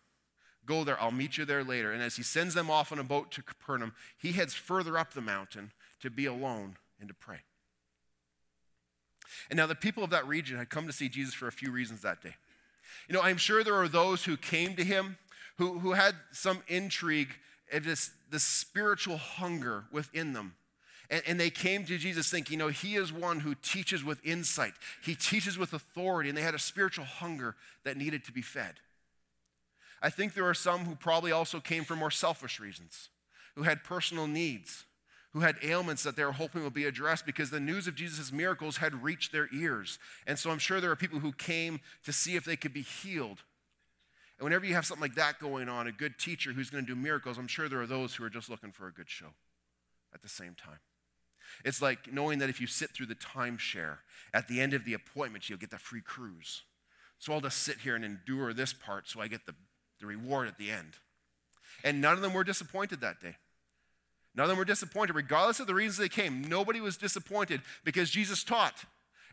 Go 0.65 0.85
there, 0.85 1.01
I'll 1.01 1.11
meet 1.11 1.37
you 1.37 1.45
there 1.45 1.65
later. 1.65 1.93
And 1.93 2.03
as 2.03 2.17
he 2.17 2.23
sends 2.23 2.55
them 2.55 2.71
off 2.71 2.93
on 2.93 2.99
a 2.99 3.05
boat 3.05 3.31
to 3.33 3.43
Capernaum, 3.43 3.95
he 4.17 4.33
heads 4.33 4.55
further 4.55 4.97
up 4.97 5.13
the 5.13 5.21
mountain 5.21 5.73
to 6.01 6.11
be 6.11 6.27
alone 6.27 6.77
and 7.01 7.09
to 7.09 7.15
pray. 7.15 7.41
And 9.51 9.57
now, 9.57 9.67
the 9.67 9.75
people 9.75 10.05
of 10.05 10.11
that 10.11 10.27
region 10.27 10.59
had 10.59 10.71
come 10.71 10.87
to 10.87 10.93
see 10.93 11.09
Jesus 11.09 11.35
for 11.35 11.49
a 11.49 11.53
few 11.53 11.71
reasons 11.71 12.03
that 12.03 12.23
day. 12.23 12.35
You 13.09 13.15
know, 13.15 13.23
I'm 13.23 13.39
sure 13.39 13.65
there 13.65 13.75
are 13.75 13.89
those 13.89 14.25
who 14.25 14.37
came 14.37 14.77
to 14.77 14.85
him 14.85 15.17
who, 15.59 15.79
who 15.79 15.93
had 15.93 16.15
some 16.33 16.63
intrigue 16.69 17.31
of 17.73 17.85
this, 17.85 18.11
this 18.31 18.43
spiritual 18.43 19.17
hunger 19.17 19.85
within 19.91 20.33
them. 20.33 20.55
And, 21.11 21.23
and 21.27 21.41
they 21.41 21.51
came 21.51 21.85
to 21.87 21.99
Jesus 21.99 22.31
thinking, 22.31 22.59
you 22.59 22.65
know, 22.65 22.71
he 22.71 22.97
is 22.97 23.13
one 23.13 23.41
who 23.41 23.55
teaches 23.55 24.05
with 24.05 24.25
insight, 24.25 24.75
he 25.03 25.15
teaches 25.15 25.59
with 25.59 25.73
authority, 25.73 26.29
and 26.29 26.37
they 26.37 26.43
had 26.43 26.55
a 26.55 26.59
spiritual 26.59 27.05
hunger 27.05 27.55
that 27.85 27.97
needed 27.97 28.25
to 28.25 28.33
be 28.33 28.43
fed. 28.43 28.75
I 30.03 30.11
think 30.11 30.35
there 30.35 30.49
are 30.49 30.55
some 30.55 30.85
who 30.85 30.95
probably 30.95 31.33
also 31.33 31.61
came 31.61 31.85
for 31.85 31.97
more 31.97 32.11
selfish 32.11 32.61
reasons, 32.61 33.09
who 33.55 33.63
had 33.63 33.85
personal 33.85 34.27
needs, 34.27 34.85
who 35.33 35.41
had 35.41 35.57
ailments 35.63 36.03
that 36.03 36.17
they 36.17 36.25
were 36.25 36.33
hoping 36.33 36.63
would 36.65 36.75
be 36.75 36.85
addressed 36.85 37.25
because 37.25 37.51
the 37.51 37.61
news 37.61 37.87
of 37.87 37.95
Jesus' 37.95 38.33
miracles 38.33 38.79
had 38.79 39.03
reached 39.03 39.33
their 39.33 39.49
ears. 39.55 39.99
And 40.27 40.39
so 40.39 40.51
I'm 40.51 40.59
sure 40.59 40.81
there 40.81 40.91
are 40.91 40.97
people 40.97 41.21
who 41.21 41.33
came 41.33 41.81
to 42.05 42.13
see 42.13 42.37
if 42.37 42.45
they 42.45 42.57
could 42.57 42.75
be 42.75 42.83
healed 42.83 43.39
and 44.43 44.47
whenever 44.47 44.67
you 44.67 44.75
have 44.75 44.85
something 44.85 45.03
like 45.03 45.15
that 45.15 45.39
going 45.39 45.69
on, 45.69 45.87
a 45.87 45.93
good 45.93 46.19
teacher 46.19 46.51
who's 46.51 46.69
going 46.69 46.85
to 46.85 46.95
do 46.95 47.01
miracles, 47.01 47.39
I'm 47.39 47.47
sure 47.47 47.69
there 47.69 47.81
are 47.81 47.87
those 47.87 48.17
who 48.17 48.25
are 48.25 48.29
just 48.29 48.51
looking 48.51 48.73
for 48.73 48.89
a 48.89 48.93
good 48.93 49.09
show 49.09 49.35
at 50.13 50.21
the 50.21 50.29
same 50.29 50.57
time. 50.57 50.81
It's 51.65 51.81
like 51.81 52.13
knowing 52.13 52.41
that 52.41 52.49
if 52.51 52.61
you 52.61 52.67
sit 52.67 52.91
through 52.91 53.07
the 53.07 53.15
timeshare, 53.15 53.99
at 54.35 54.49
the 54.49 54.61
end 54.61 54.75
of 54.75 54.85
the 54.85 54.95
appointment, 54.95 55.49
you'll 55.49 55.61
get 55.61 55.71
the 55.71 55.79
free 55.79 56.01
cruise. 56.01 56.63
So 57.21 57.33
I'll 57.33 57.41
just 57.41 57.59
sit 57.59 57.79
here 57.79 57.95
and 57.95 58.05
endure 58.05 58.53
this 58.53 58.73
part 58.73 59.09
so 59.09 59.21
I 59.21 59.29
get 59.29 59.47
the, 59.47 59.55
the 60.03 60.07
reward 60.07 60.49
at 60.49 60.59
the 60.59 60.71
end. 60.71 60.97
And 61.83 62.03
none 62.03 62.13
of 62.13 62.21
them 62.21 62.35
were 62.35 62.45
disappointed 62.45 63.01
that 63.01 63.21
day. 63.21 63.37
None 64.35 64.45
of 64.45 64.49
them 64.51 64.59
were 64.59 64.65
disappointed, 64.65 65.15
regardless 65.15 65.61
of 65.61 65.67
the 65.67 65.75
reasons 65.75 65.97
they 65.97 66.09
came. 66.09 66.43
Nobody 66.43 66.81
was 66.81 66.97
disappointed 66.97 67.63
because 67.85 68.11
Jesus 68.11 68.45
taught 68.45 68.85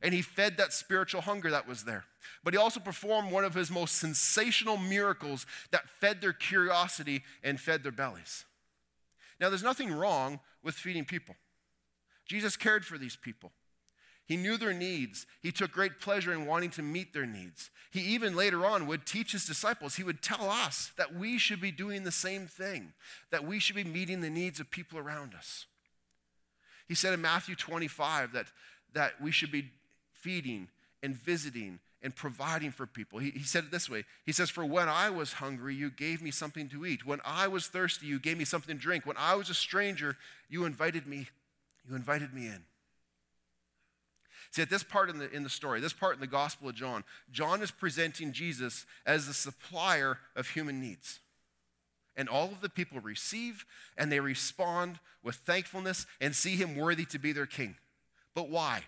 and 0.01 0.13
he 0.13 0.21
fed 0.21 0.57
that 0.57 0.73
spiritual 0.73 1.21
hunger 1.21 1.51
that 1.51 1.67
was 1.67 1.83
there. 1.83 2.05
But 2.43 2.53
he 2.53 2.57
also 2.57 2.79
performed 2.79 3.31
one 3.31 3.43
of 3.43 3.53
his 3.53 3.69
most 3.69 3.95
sensational 3.95 4.77
miracles 4.77 5.45
that 5.71 5.89
fed 5.89 6.21
their 6.21 6.33
curiosity 6.33 7.23
and 7.43 7.59
fed 7.59 7.83
their 7.83 7.91
bellies. 7.91 8.45
Now, 9.39 9.49
there's 9.49 9.63
nothing 9.63 9.91
wrong 9.91 10.39
with 10.63 10.75
feeding 10.75 11.05
people. 11.05 11.35
Jesus 12.25 12.55
cared 12.55 12.85
for 12.85 12.97
these 12.97 13.15
people. 13.15 13.51
He 14.29 14.37
knew 14.37 14.57
their 14.57 14.73
needs. 14.73 15.25
He 15.41 15.51
took 15.51 15.71
great 15.71 15.99
pleasure 15.99 16.31
in 16.31 16.45
wanting 16.45 16.69
to 16.71 16.83
meet 16.83 17.13
their 17.13 17.25
needs. 17.25 17.71
He 17.89 18.01
even 18.01 18.35
later 18.35 18.63
on 18.63 18.85
would 18.85 19.07
teach 19.07 19.31
his 19.31 19.43
disciples, 19.43 19.95
he 19.95 20.03
would 20.03 20.21
tell 20.21 20.51
us 20.51 20.91
that 20.97 21.15
we 21.15 21.39
should 21.39 21.59
be 21.59 21.71
doing 21.71 22.03
the 22.03 22.11
same 22.11 22.45
thing, 22.45 22.93
that 23.31 23.43
we 23.43 23.59
should 23.59 23.75
be 23.75 23.83
meeting 23.83 24.21
the 24.21 24.29
needs 24.29 24.59
of 24.59 24.69
people 24.69 24.99
around 24.99 25.33
us. 25.33 25.65
He 26.87 26.93
said 26.93 27.11
in 27.11 27.21
Matthew 27.21 27.55
25 27.55 28.33
that, 28.33 28.45
that 28.93 29.19
we 29.19 29.31
should 29.31 29.51
be 29.51 29.71
feeding 30.13 30.67
and 31.01 31.15
visiting 31.15 31.79
and 32.03 32.15
providing 32.15 32.69
for 32.69 32.85
people. 32.85 33.17
He, 33.17 33.31
he 33.31 33.43
said 33.43 33.63
it 33.63 33.71
this 33.71 33.89
way 33.89 34.05
He 34.27 34.31
says, 34.31 34.51
For 34.51 34.63
when 34.63 34.87
I 34.87 35.09
was 35.09 35.33
hungry, 35.33 35.73
you 35.73 35.89
gave 35.89 36.21
me 36.21 36.29
something 36.29 36.69
to 36.69 36.85
eat. 36.85 37.03
When 37.03 37.19
I 37.25 37.47
was 37.47 37.65
thirsty, 37.65 38.05
you 38.05 38.19
gave 38.19 38.37
me 38.37 38.45
something 38.45 38.77
to 38.77 38.81
drink. 38.81 39.07
When 39.07 39.17
I 39.17 39.33
was 39.33 39.49
a 39.49 39.55
stranger, 39.55 40.17
you 40.49 40.65
invited 40.65 41.07
me, 41.07 41.29
you 41.89 41.95
invited 41.95 42.31
me 42.31 42.45
in. 42.45 42.61
See, 44.51 44.61
at 44.61 44.69
this 44.69 44.83
part 44.83 45.09
in 45.09 45.19
the, 45.19 45.29
in 45.31 45.43
the 45.43 45.49
story, 45.49 45.79
this 45.79 45.93
part 45.93 46.15
in 46.15 46.21
the 46.21 46.27
Gospel 46.27 46.69
of 46.69 46.75
John, 46.75 47.03
John 47.31 47.61
is 47.61 47.71
presenting 47.71 48.31
Jesus 48.31 48.85
as 49.05 49.27
the 49.27 49.33
supplier 49.33 50.19
of 50.35 50.49
human 50.49 50.79
needs. 50.79 51.19
And 52.15 52.27
all 52.27 52.47
of 52.47 52.61
the 52.61 52.69
people 52.69 52.99
receive 52.99 53.65
and 53.97 54.11
they 54.11 54.19
respond 54.19 54.99
with 55.23 55.35
thankfulness 55.35 56.05
and 56.19 56.35
see 56.35 56.55
him 56.55 56.75
worthy 56.75 57.05
to 57.05 57.19
be 57.19 57.31
their 57.31 57.45
king. 57.45 57.75
But 58.35 58.49
why? 58.49 58.83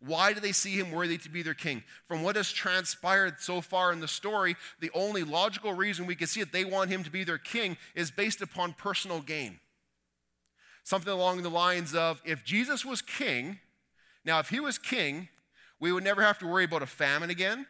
Why 0.00 0.32
do 0.32 0.40
they 0.40 0.52
see 0.52 0.78
him 0.78 0.90
worthy 0.90 1.18
to 1.18 1.28
be 1.28 1.42
their 1.42 1.54
king? 1.54 1.82
From 2.08 2.22
what 2.22 2.36
has 2.36 2.50
transpired 2.50 3.40
so 3.40 3.60
far 3.60 3.92
in 3.92 4.00
the 4.00 4.08
story, 4.08 4.56
the 4.80 4.90
only 4.94 5.24
logical 5.24 5.74
reason 5.74 6.06
we 6.06 6.14
can 6.14 6.26
see 6.26 6.40
that 6.40 6.52
they 6.52 6.64
want 6.64 6.90
him 6.90 7.04
to 7.04 7.10
be 7.10 7.22
their 7.22 7.38
king 7.38 7.76
is 7.94 8.10
based 8.10 8.40
upon 8.40 8.72
personal 8.72 9.20
gain. 9.20 9.60
Something 10.84 11.12
along 11.12 11.42
the 11.42 11.50
lines 11.50 11.94
of 11.94 12.22
if 12.24 12.44
Jesus 12.44 12.84
was 12.84 13.02
king, 13.02 13.58
now 14.24 14.38
if 14.38 14.48
he 14.48 14.60
was 14.60 14.78
king, 14.78 15.28
we 15.78 15.92
would 15.92 16.04
never 16.04 16.22
have 16.22 16.38
to 16.40 16.46
worry 16.46 16.64
about 16.64 16.82
a 16.82 16.86
famine 16.86 17.30
again. 17.30 17.66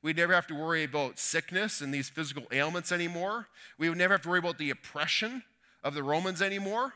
We'd 0.00 0.16
never 0.16 0.32
have 0.32 0.46
to 0.46 0.54
worry 0.54 0.84
about 0.84 1.18
sickness 1.18 1.80
and 1.80 1.92
these 1.92 2.08
physical 2.08 2.44
ailments 2.52 2.92
anymore. 2.92 3.48
We 3.78 3.88
would 3.88 3.98
never 3.98 4.14
have 4.14 4.22
to 4.22 4.28
worry 4.28 4.38
about 4.38 4.58
the 4.58 4.70
oppression 4.70 5.42
of 5.82 5.94
the 5.94 6.04
Romans 6.04 6.40
anymore. 6.40 6.94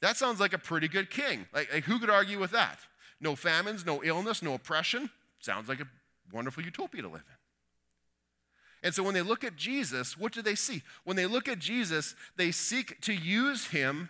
That 0.00 0.16
sounds 0.16 0.40
like 0.40 0.52
a 0.52 0.58
pretty 0.58 0.88
good 0.88 1.10
king. 1.10 1.46
Like, 1.54 1.72
like 1.72 1.84
who 1.84 2.00
could 2.00 2.10
argue 2.10 2.40
with 2.40 2.50
that? 2.50 2.80
no 3.20 3.36
famines, 3.36 3.84
no 3.84 4.02
illness, 4.02 4.42
no 4.42 4.54
oppression. 4.54 5.10
Sounds 5.40 5.68
like 5.68 5.80
a 5.80 5.86
wonderful 6.32 6.64
utopia 6.64 7.02
to 7.02 7.08
live 7.08 7.22
in. 7.26 7.36
And 8.82 8.94
so 8.94 9.02
when 9.02 9.14
they 9.14 9.22
look 9.22 9.44
at 9.44 9.56
Jesus, 9.56 10.16
what 10.16 10.32
do 10.32 10.40
they 10.40 10.54
see? 10.54 10.82
When 11.04 11.16
they 11.16 11.26
look 11.26 11.48
at 11.48 11.58
Jesus, 11.58 12.14
they 12.36 12.50
seek 12.50 13.00
to 13.02 13.12
use 13.12 13.66
him 13.66 14.08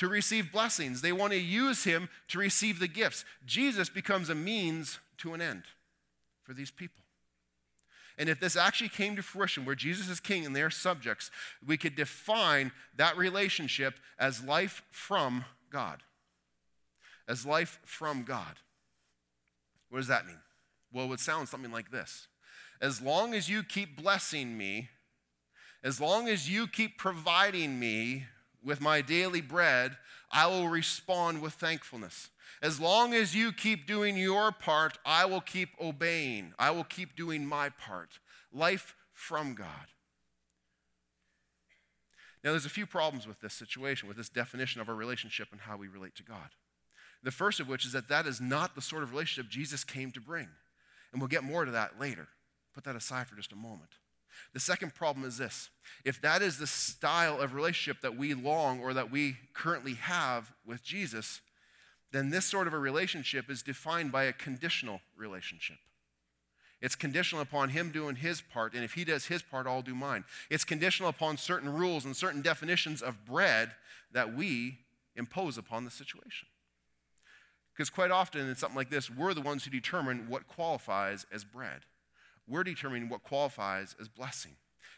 to 0.00 0.08
receive 0.08 0.52
blessings. 0.52 1.00
They 1.00 1.12
want 1.12 1.32
to 1.32 1.38
use 1.38 1.84
him 1.84 2.08
to 2.28 2.38
receive 2.38 2.80
the 2.80 2.88
gifts. 2.88 3.24
Jesus 3.46 3.88
becomes 3.88 4.28
a 4.28 4.34
means 4.34 4.98
to 5.18 5.32
an 5.32 5.40
end 5.40 5.62
for 6.42 6.52
these 6.52 6.70
people. 6.70 7.04
And 8.18 8.28
if 8.28 8.40
this 8.40 8.56
actually 8.56 8.90
came 8.90 9.16
to 9.16 9.22
fruition, 9.22 9.64
where 9.64 9.74
Jesus 9.74 10.10
is 10.10 10.20
king 10.20 10.44
and 10.44 10.54
they're 10.54 10.68
subjects, 10.68 11.30
we 11.64 11.78
could 11.78 11.94
define 11.94 12.72
that 12.96 13.16
relationship 13.16 13.94
as 14.18 14.44
life 14.44 14.82
from 14.90 15.44
God 15.70 16.02
as 17.30 17.46
life 17.46 17.78
from 17.84 18.24
God. 18.24 18.56
What 19.88 20.00
does 20.00 20.08
that 20.08 20.26
mean? 20.26 20.40
Well, 20.92 21.04
it 21.04 21.08
would 21.08 21.20
sound 21.20 21.48
something 21.48 21.70
like 21.70 21.90
this 21.92 22.26
As 22.80 23.00
long 23.00 23.32
as 23.34 23.48
you 23.48 23.62
keep 23.62 23.96
blessing 23.96 24.58
me, 24.58 24.90
as 25.82 26.00
long 26.00 26.28
as 26.28 26.50
you 26.50 26.66
keep 26.66 26.98
providing 26.98 27.78
me 27.78 28.26
with 28.64 28.80
my 28.80 29.00
daily 29.00 29.40
bread, 29.40 29.96
I 30.30 30.46
will 30.46 30.68
respond 30.68 31.42
with 31.42 31.54
thankfulness. 31.54 32.30
As 32.62 32.78
long 32.78 33.14
as 33.14 33.34
you 33.34 33.52
keep 33.52 33.86
doing 33.86 34.16
your 34.16 34.52
part, 34.52 34.98
I 35.04 35.24
will 35.24 35.40
keep 35.40 35.70
obeying. 35.80 36.52
I 36.58 36.70
will 36.70 36.84
keep 36.84 37.16
doing 37.16 37.46
my 37.46 37.70
part. 37.70 38.18
Life 38.52 38.94
from 39.12 39.54
God. 39.54 39.66
Now, 42.42 42.50
there's 42.50 42.66
a 42.66 42.70
few 42.70 42.86
problems 42.86 43.26
with 43.26 43.40
this 43.40 43.52
situation, 43.52 44.08
with 44.08 44.16
this 44.16 44.28
definition 44.28 44.80
of 44.80 44.88
our 44.88 44.94
relationship 44.94 45.48
and 45.52 45.60
how 45.60 45.76
we 45.76 45.88
relate 45.88 46.14
to 46.16 46.22
God. 46.22 46.50
The 47.22 47.30
first 47.30 47.60
of 47.60 47.68
which 47.68 47.84
is 47.84 47.92
that 47.92 48.08
that 48.08 48.26
is 48.26 48.40
not 48.40 48.74
the 48.74 48.80
sort 48.80 49.02
of 49.02 49.10
relationship 49.10 49.50
Jesus 49.50 49.84
came 49.84 50.10
to 50.12 50.20
bring. 50.20 50.48
And 51.12 51.20
we'll 51.20 51.28
get 51.28 51.44
more 51.44 51.64
to 51.64 51.70
that 51.72 52.00
later. 52.00 52.28
Put 52.74 52.84
that 52.84 52.96
aside 52.96 53.26
for 53.26 53.36
just 53.36 53.52
a 53.52 53.56
moment. 53.56 53.90
The 54.52 54.60
second 54.60 54.94
problem 54.94 55.24
is 55.24 55.38
this 55.38 55.70
if 56.04 56.20
that 56.22 56.42
is 56.42 56.58
the 56.58 56.66
style 56.66 57.40
of 57.40 57.54
relationship 57.54 58.02
that 58.02 58.16
we 58.16 58.34
long 58.34 58.80
or 58.80 58.94
that 58.94 59.10
we 59.10 59.36
currently 59.54 59.94
have 59.94 60.52
with 60.66 60.82
Jesus, 60.82 61.40
then 62.12 62.30
this 62.30 62.44
sort 62.44 62.66
of 62.66 62.72
a 62.72 62.78
relationship 62.78 63.50
is 63.50 63.62
defined 63.62 64.12
by 64.12 64.24
a 64.24 64.32
conditional 64.32 65.00
relationship. 65.16 65.76
It's 66.80 66.96
conditional 66.96 67.42
upon 67.42 67.70
him 67.70 67.90
doing 67.90 68.16
his 68.16 68.40
part, 68.40 68.72
and 68.72 68.82
if 68.82 68.94
he 68.94 69.04
does 69.04 69.26
his 69.26 69.42
part, 69.42 69.66
I'll 69.66 69.82
do 69.82 69.94
mine. 69.94 70.24
It's 70.48 70.64
conditional 70.64 71.10
upon 71.10 71.36
certain 71.36 71.72
rules 71.72 72.06
and 72.06 72.16
certain 72.16 72.40
definitions 72.40 73.02
of 73.02 73.26
bread 73.26 73.72
that 74.12 74.34
we 74.34 74.78
impose 75.14 75.58
upon 75.58 75.84
the 75.84 75.90
situation. 75.90 76.48
Because 77.74 77.90
quite 77.90 78.10
often 78.10 78.48
in 78.48 78.56
something 78.56 78.76
like 78.76 78.90
this, 78.90 79.10
we're 79.10 79.34
the 79.34 79.40
ones 79.40 79.64
who 79.64 79.70
determine 79.70 80.28
what 80.28 80.48
qualifies 80.48 81.26
as 81.30 81.44
bread. 81.44 81.80
We're 82.50 82.64
determining 82.64 83.08
what 83.08 83.22
qualifies 83.22 83.94
as 84.00 84.08
blessing. 84.08 84.52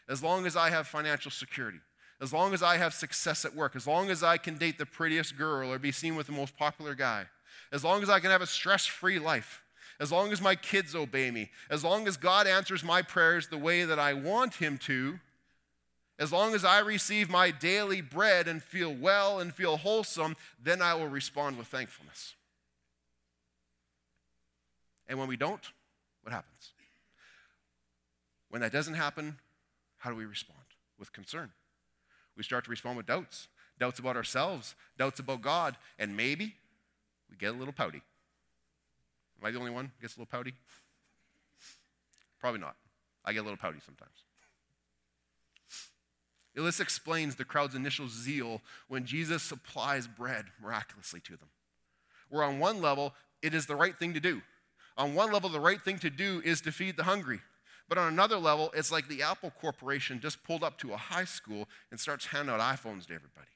As 0.09 0.23
long 0.23 0.45
as 0.45 0.57
I 0.57 0.71
have 0.71 0.87
financial 0.87 1.31
security, 1.31 1.79
as 2.19 2.33
long 2.33 2.53
as 2.53 2.63
I 2.63 2.77
have 2.77 2.93
success 2.93 3.45
at 3.45 3.55
work, 3.55 3.75
as 3.75 3.85
long 3.85 4.09
as 4.09 4.23
I 4.23 4.37
can 4.37 4.57
date 4.57 4.77
the 4.77 4.85
prettiest 4.85 5.37
girl 5.37 5.71
or 5.71 5.77
be 5.77 5.91
seen 5.91 6.15
with 6.15 6.25
the 6.27 6.33
most 6.33 6.57
popular 6.57 6.95
guy, 6.95 7.27
as 7.71 7.83
long 7.83 8.01
as 8.01 8.09
I 8.09 8.19
can 8.19 8.31
have 8.31 8.41
a 8.41 8.47
stress 8.47 8.85
free 8.85 9.19
life, 9.19 9.61
as 9.99 10.11
long 10.11 10.31
as 10.31 10.41
my 10.41 10.55
kids 10.55 10.95
obey 10.95 11.29
me, 11.29 11.51
as 11.69 11.83
long 11.83 12.07
as 12.07 12.17
God 12.17 12.47
answers 12.47 12.83
my 12.83 13.01
prayers 13.01 13.47
the 13.47 13.57
way 13.57 13.85
that 13.85 13.99
I 13.99 14.13
want 14.13 14.55
Him 14.55 14.77
to, 14.79 15.19
As 16.19 16.31
long 16.31 16.53
as 16.53 16.63
I 16.63 16.79
receive 16.79 17.29
my 17.29 17.49
daily 17.49 18.01
bread 18.01 18.47
and 18.47 18.61
feel 18.61 18.93
well 18.93 19.39
and 19.39 19.53
feel 19.53 19.77
wholesome, 19.77 20.35
then 20.61 20.81
I 20.81 20.93
will 20.93 21.07
respond 21.07 21.57
with 21.57 21.67
thankfulness. 21.67 22.35
And 25.07 25.17
when 25.17 25.27
we 25.27 25.37
don't, 25.37 25.63
what 26.21 26.31
happens? 26.31 26.72
When 28.53 28.61
that 28.61 28.71
doesn't 28.71 28.93
happen, 28.93 29.39
how 29.97 30.11
do 30.11 30.15
we 30.15 30.25
respond? 30.25 30.59
With 30.99 31.11
concern. 31.11 31.49
We 32.37 32.43
start 32.43 32.65
to 32.65 32.69
respond 32.69 32.97
with 32.97 33.07
doubts 33.07 33.47
doubts 33.79 33.97
about 33.97 34.15
ourselves, 34.15 34.75
doubts 34.95 35.19
about 35.19 35.41
God, 35.41 35.75
and 35.97 36.15
maybe 36.15 36.53
we 37.31 37.35
get 37.35 37.55
a 37.55 37.57
little 37.57 37.73
pouty. 37.73 38.03
Am 39.41 39.47
I 39.47 39.49
the 39.49 39.57
only 39.57 39.71
one 39.71 39.85
who 39.85 40.01
gets 40.01 40.15
a 40.15 40.19
little 40.19 40.29
pouty? 40.29 40.53
Probably 42.39 42.59
not. 42.59 42.75
I 43.25 43.33
get 43.33 43.39
a 43.39 43.41
little 43.41 43.57
pouty 43.57 43.79
sometimes. 43.83 44.23
This 46.53 46.79
explains 46.79 47.35
the 47.35 47.45
crowd's 47.45 47.73
initial 47.73 48.07
zeal 48.07 48.61
when 48.87 49.03
Jesus 49.03 49.41
supplies 49.41 50.05
bread 50.05 50.45
miraculously 50.61 51.21
to 51.21 51.37
them. 51.37 51.49
Where 52.29 52.43
on 52.43 52.59
one 52.59 52.83
level, 52.83 53.15
it 53.41 53.55
is 53.55 53.65
the 53.65 53.75
right 53.75 53.97
thing 53.97 54.13
to 54.13 54.19
do. 54.19 54.43
On 54.95 55.15
one 55.15 55.31
level, 55.31 55.49
the 55.49 55.59
right 55.59 55.81
thing 55.81 55.97
to 55.97 56.11
do 56.11 56.39
is 56.45 56.61
to 56.61 56.71
feed 56.71 56.97
the 56.97 57.05
hungry. 57.05 57.39
But 57.93 58.01
on 58.01 58.11
another 58.11 58.39
level, 58.39 58.71
it's 58.73 58.91
like 58.91 59.07
the 59.07 59.21
Apple 59.21 59.51
Corporation 59.61 60.19
just 60.19 60.43
pulled 60.43 60.63
up 60.63 60.79
to 60.79 60.93
a 60.93 60.97
high 60.97 61.25
school 61.25 61.69
and 61.91 61.99
starts 61.99 62.25
handing 62.25 62.51
out 62.51 62.59
iPhones 62.59 63.05
to 63.05 63.13
everybody. 63.13 63.51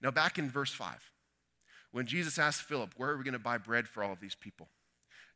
Now, 0.00 0.12
back 0.12 0.38
in 0.38 0.48
verse 0.48 0.72
5, 0.72 1.10
when 1.90 2.06
Jesus 2.06 2.38
asked 2.38 2.62
Philip, 2.62 2.94
Where 2.96 3.10
are 3.10 3.16
we 3.16 3.24
going 3.24 3.32
to 3.32 3.40
buy 3.40 3.58
bread 3.58 3.88
for 3.88 4.04
all 4.04 4.12
of 4.12 4.20
these 4.20 4.36
people? 4.36 4.68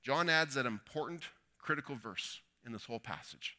John 0.05 0.29
adds 0.29 0.55
an 0.55 0.65
important, 0.65 1.23
critical 1.59 1.97
verse 1.97 2.41
in 2.65 2.71
this 2.71 2.85
whole 2.85 3.01
passage 3.01 3.59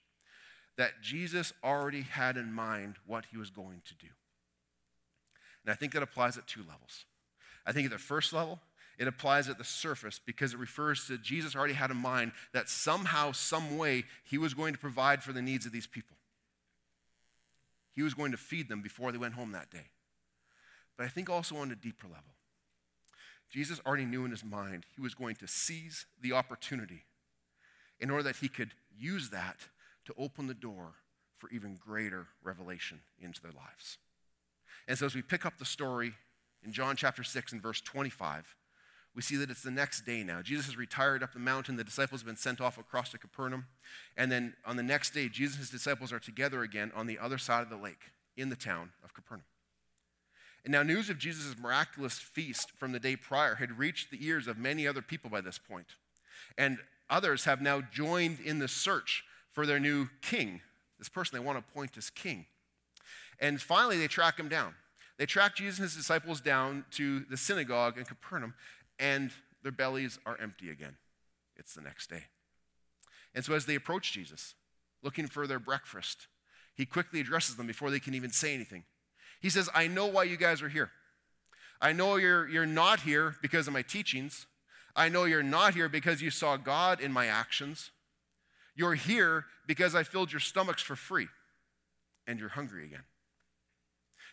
that 0.78 1.02
Jesus 1.02 1.52
already 1.66 2.04
had 2.04 2.38
in 2.38 2.54
mind 2.54 2.96
what 3.06 3.26
he 3.32 3.36
was 3.36 3.50
going 3.50 3.82
to 3.88 3.96
do. 3.96 4.08
And 5.66 5.74
I 5.74 5.76
think 5.76 5.92
that 5.92 6.02
applies 6.02 6.38
at 6.38 6.48
two 6.48 6.62
levels. 6.62 7.04
I 7.66 7.74
think 7.74 7.88
at 7.88 7.92
the 7.92 7.98
first 7.98 8.32
level, 8.32 8.62
it 8.98 9.08
applies 9.08 9.48
at 9.48 9.58
the 9.58 9.64
surface 9.64 10.20
because 10.24 10.54
it 10.54 10.60
refers 10.60 11.06
to 11.08 11.18
Jesus 11.18 11.56
already 11.56 11.74
had 11.74 11.92
in 11.92 11.98
mind 11.98 12.32
that 12.54 12.68
somehow, 12.68 13.32
some 13.32 13.78
way, 13.78 14.06
he 14.24 14.38
was 14.38 14.54
going 14.54 14.74
to 14.74 14.80
provide 14.80 15.24
for 15.24 15.34
the 15.34 15.42
needs 15.42 15.66
of 15.66 15.72
these 15.72 15.88
people. 15.88 16.18
He 17.94 18.02
was 18.02 18.14
going 18.14 18.32
to 18.32 18.38
feed 18.38 18.70
them 18.70 18.82
before 18.82 19.12
they 19.12 19.18
went 19.18 19.36
home 19.36 19.52
that 19.52 19.70
day. 19.70 19.90
But 20.98 21.06
I 21.06 21.10
think 21.10 21.30
also 21.30 21.58
on 21.58 21.72
a 21.72 21.76
deeper 21.76 22.08
level, 22.08 22.34
Jesus 23.50 23.80
already 23.86 24.06
knew 24.06 24.26
in 24.26 24.32
his 24.32 24.44
mind 24.44 24.86
he 24.96 25.02
was 25.02 25.14
going 25.14 25.36
to 25.38 25.48
seize 25.48 26.06
the 26.22 26.34
opportunity 26.34 27.06
in 28.00 28.10
order 28.10 28.24
that 28.24 28.38
he 28.38 28.50
could 28.50 28.72
use 28.98 29.30
that 29.30 29.68
to 30.06 30.14
open 30.18 30.48
the 30.48 30.54
door 30.54 30.96
for 31.38 31.50
even 31.52 31.76
greater 31.76 32.28
revelation 32.44 33.02
into 33.20 33.42
their 33.42 33.52
lives. 33.52 34.00
And 34.88 34.98
so 34.98 35.06
as 35.06 35.16
we 35.16 35.22
pick 35.22 35.46
up 35.46 35.58
the 35.58 35.66
story 35.66 36.14
in 36.64 36.72
John 36.72 36.96
chapter 36.96 37.24
6 37.24 37.52
and 37.52 37.62
verse 37.62 37.82
25, 37.82 38.56
we 39.18 39.24
see 39.24 39.36
that 39.36 39.50
it's 39.50 39.64
the 39.64 39.72
next 39.72 40.06
day 40.06 40.22
now. 40.22 40.44
Jesus 40.44 40.68
has 40.68 40.78
retired 40.78 41.24
up 41.24 41.34
the 41.34 41.40
mountain. 41.40 41.76
The 41.76 41.84
disciples 41.84 42.22
have 42.22 42.28
been 42.28 42.36
sent 42.36 42.62
off 42.62 42.78
across 42.78 43.10
to 43.10 43.18
Capernaum. 43.18 43.66
And 44.16 44.32
then 44.32 44.54
on 44.64 44.78
the 44.78 44.84
next 44.84 45.10
day, 45.10 45.28
Jesus 45.28 45.56
and 45.56 45.62
his 45.62 45.72
disciples 45.72 46.14
are 46.14 46.20
together 46.20 46.62
again 46.62 46.92
on 46.96 47.08
the 47.08 47.18
other 47.18 47.40
side 47.40 47.64
of 47.64 47.72
the 47.72 47.78
lake 47.78 48.12
in 48.38 48.50
the 48.50 48.56
town 48.56 48.92
of 49.04 49.16
Capernaum. 49.16 49.48
And 50.64 50.72
now, 50.72 50.84
news 50.84 51.10
of 51.10 51.18
Jesus' 51.18 51.58
miraculous 51.58 52.20
feast 52.20 52.70
from 52.78 52.92
the 52.92 53.00
day 53.00 53.16
prior 53.16 53.56
had 53.56 53.80
reached 53.80 54.12
the 54.12 54.24
ears 54.24 54.48
of 54.48 54.60
many 54.60 54.88
other 54.88 55.02
people 55.02 55.32
by 55.32 55.42
this 55.42 55.58
point. 55.58 55.96
And 56.56 56.78
others 57.10 57.46
have 57.46 57.60
now 57.60 57.82
joined 57.82 58.40
in 58.40 58.60
the 58.60 58.68
search 58.68 59.24
for 59.52 59.66
their 59.66 59.80
new 59.80 60.10
king, 60.22 60.62
this 61.00 61.10
person 61.10 61.36
they 61.36 61.44
want 61.44 61.58
to 61.58 61.66
appoint 61.68 61.98
as 61.98 62.12
king. 62.12 62.46
And 63.40 63.60
finally, 63.60 63.98
they 63.98 64.08
track 64.08 64.40
him 64.40 64.48
down. 64.48 64.76
They 65.18 65.26
track 65.26 65.56
Jesus 65.56 65.80
and 65.80 65.86
his 65.86 65.96
disciples 65.96 66.42
down 66.42 66.86
to 66.92 67.22
the 67.22 67.38
synagogue 67.38 67.98
in 67.98 68.06
Capernaum, 68.06 68.54
and 69.00 69.32
their 69.64 69.72
bellies 69.72 70.20
are 70.26 70.38
empty 70.42 70.70
again. 70.70 70.98
It's 71.56 71.74
the 71.74 71.82
next 71.82 72.10
day. 72.10 72.24
And 73.34 73.44
so, 73.44 73.54
as 73.54 73.66
they 73.66 73.76
approach 73.76 74.14
Jesus, 74.14 74.56
looking 75.04 75.28
for 75.28 75.48
their 75.48 75.60
breakfast, 75.60 76.28
he 76.76 76.86
quickly 76.86 77.20
addresses 77.20 77.56
them 77.56 77.68
before 77.68 77.92
they 77.92 78.00
can 78.00 78.14
even 78.14 78.32
say 78.32 78.54
anything. 78.54 78.84
He 79.42 79.50
says, 79.50 79.70
I 79.74 79.88
know 79.88 80.06
why 80.08 80.24
you 80.24 80.38
guys 80.38 80.62
are 80.62 80.70
here. 80.70 80.92
I 81.82 81.94
know 81.94 82.16
you're, 82.16 82.48
you're 82.48 82.66
not 82.66 83.02
here 83.02 83.36
because 83.42 83.68
of 83.68 83.74
my 83.74 83.82
teachings. 83.82 84.48
I 84.96 85.10
know 85.10 85.26
you're 85.26 85.44
not 85.44 85.76
here 85.76 85.90
because 85.90 86.22
you 86.22 86.32
saw 86.32 86.58
God 86.58 87.00
in 87.00 87.12
my 87.12 87.28
actions. 87.28 87.92
You're 88.76 88.96
here 88.96 89.46
because 89.68 89.94
I 89.94 90.04
filled 90.04 90.32
your 90.32 90.40
stomachs 90.40 90.82
for 90.82 90.96
free 90.96 91.28
and 92.26 92.40
you're 92.40 92.50
hungry 92.50 92.86
again. 92.86 93.04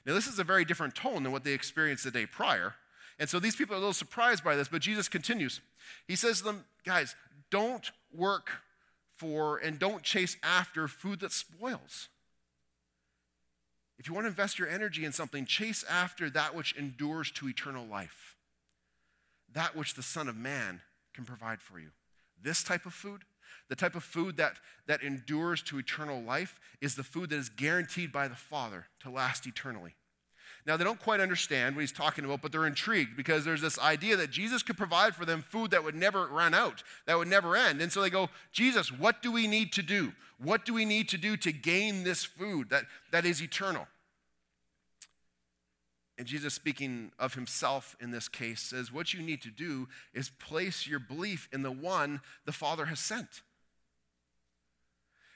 Now, 0.06 0.14
this 0.14 0.26
is 0.26 0.38
a 0.38 0.44
very 0.44 0.64
different 0.64 0.94
tone 0.94 1.22
than 1.22 1.32
what 1.32 1.44
they 1.44 1.52
experienced 1.52 2.04
the 2.04 2.10
day 2.10 2.26
prior. 2.26 2.74
And 3.18 3.28
so 3.28 3.38
these 3.38 3.56
people 3.56 3.74
are 3.74 3.78
a 3.78 3.80
little 3.80 3.92
surprised 3.92 4.42
by 4.42 4.56
this, 4.56 4.68
but 4.68 4.82
Jesus 4.82 5.08
continues. 5.08 5.60
He 6.08 6.16
says 6.16 6.38
to 6.38 6.44
them, 6.44 6.64
Guys, 6.84 7.14
don't 7.50 7.90
work 8.12 8.50
for 9.16 9.58
and 9.58 9.78
don't 9.78 10.02
chase 10.02 10.36
after 10.42 10.88
food 10.88 11.20
that 11.20 11.32
spoils. 11.32 12.08
If 13.98 14.08
you 14.08 14.14
want 14.14 14.24
to 14.24 14.30
invest 14.30 14.58
your 14.58 14.68
energy 14.68 15.04
in 15.04 15.12
something, 15.12 15.46
chase 15.46 15.84
after 15.88 16.28
that 16.30 16.54
which 16.54 16.74
endures 16.76 17.30
to 17.32 17.48
eternal 17.48 17.86
life, 17.86 18.36
that 19.52 19.76
which 19.76 19.94
the 19.94 20.02
Son 20.02 20.28
of 20.28 20.36
Man 20.36 20.80
can 21.14 21.24
provide 21.24 21.62
for 21.62 21.78
you. 21.78 21.90
This 22.42 22.64
type 22.64 22.86
of 22.86 22.92
food, 22.92 23.22
the 23.68 23.76
type 23.76 23.94
of 23.94 24.02
food 24.02 24.36
that, 24.36 24.56
that 24.86 25.02
endures 25.02 25.62
to 25.62 25.78
eternal 25.78 26.20
life, 26.20 26.58
is 26.80 26.96
the 26.96 27.04
food 27.04 27.30
that 27.30 27.38
is 27.38 27.48
guaranteed 27.48 28.10
by 28.10 28.26
the 28.26 28.34
Father 28.34 28.86
to 29.00 29.10
last 29.10 29.46
eternally. 29.46 29.94
Now, 30.66 30.78
they 30.78 30.84
don't 30.84 31.00
quite 31.00 31.20
understand 31.20 31.76
what 31.76 31.82
he's 31.82 31.92
talking 31.92 32.24
about, 32.24 32.40
but 32.40 32.50
they're 32.50 32.66
intrigued 32.66 33.16
because 33.16 33.44
there's 33.44 33.60
this 33.60 33.78
idea 33.78 34.16
that 34.16 34.30
Jesus 34.30 34.62
could 34.62 34.78
provide 34.78 35.14
for 35.14 35.26
them 35.26 35.42
food 35.42 35.70
that 35.72 35.84
would 35.84 35.94
never 35.94 36.26
run 36.26 36.54
out, 36.54 36.82
that 37.06 37.18
would 37.18 37.28
never 37.28 37.54
end. 37.54 37.82
And 37.82 37.92
so 37.92 38.00
they 38.00 38.08
go, 38.08 38.30
Jesus, 38.50 38.90
what 38.90 39.20
do 39.20 39.30
we 39.30 39.46
need 39.46 39.72
to 39.74 39.82
do? 39.82 40.14
What 40.38 40.64
do 40.64 40.72
we 40.72 40.86
need 40.86 41.10
to 41.10 41.18
do 41.18 41.36
to 41.36 41.52
gain 41.52 42.02
this 42.02 42.24
food 42.24 42.70
that, 42.70 42.84
that 43.12 43.26
is 43.26 43.42
eternal? 43.42 43.86
And 46.16 46.26
Jesus, 46.26 46.54
speaking 46.54 47.12
of 47.18 47.34
himself 47.34 47.94
in 48.00 48.10
this 48.10 48.28
case, 48.28 48.60
says, 48.60 48.92
What 48.92 49.12
you 49.12 49.20
need 49.20 49.42
to 49.42 49.50
do 49.50 49.88
is 50.14 50.30
place 50.30 50.86
your 50.86 51.00
belief 51.00 51.48
in 51.52 51.62
the 51.62 51.72
one 51.72 52.20
the 52.46 52.52
Father 52.52 52.86
has 52.86 53.00
sent. 53.00 53.42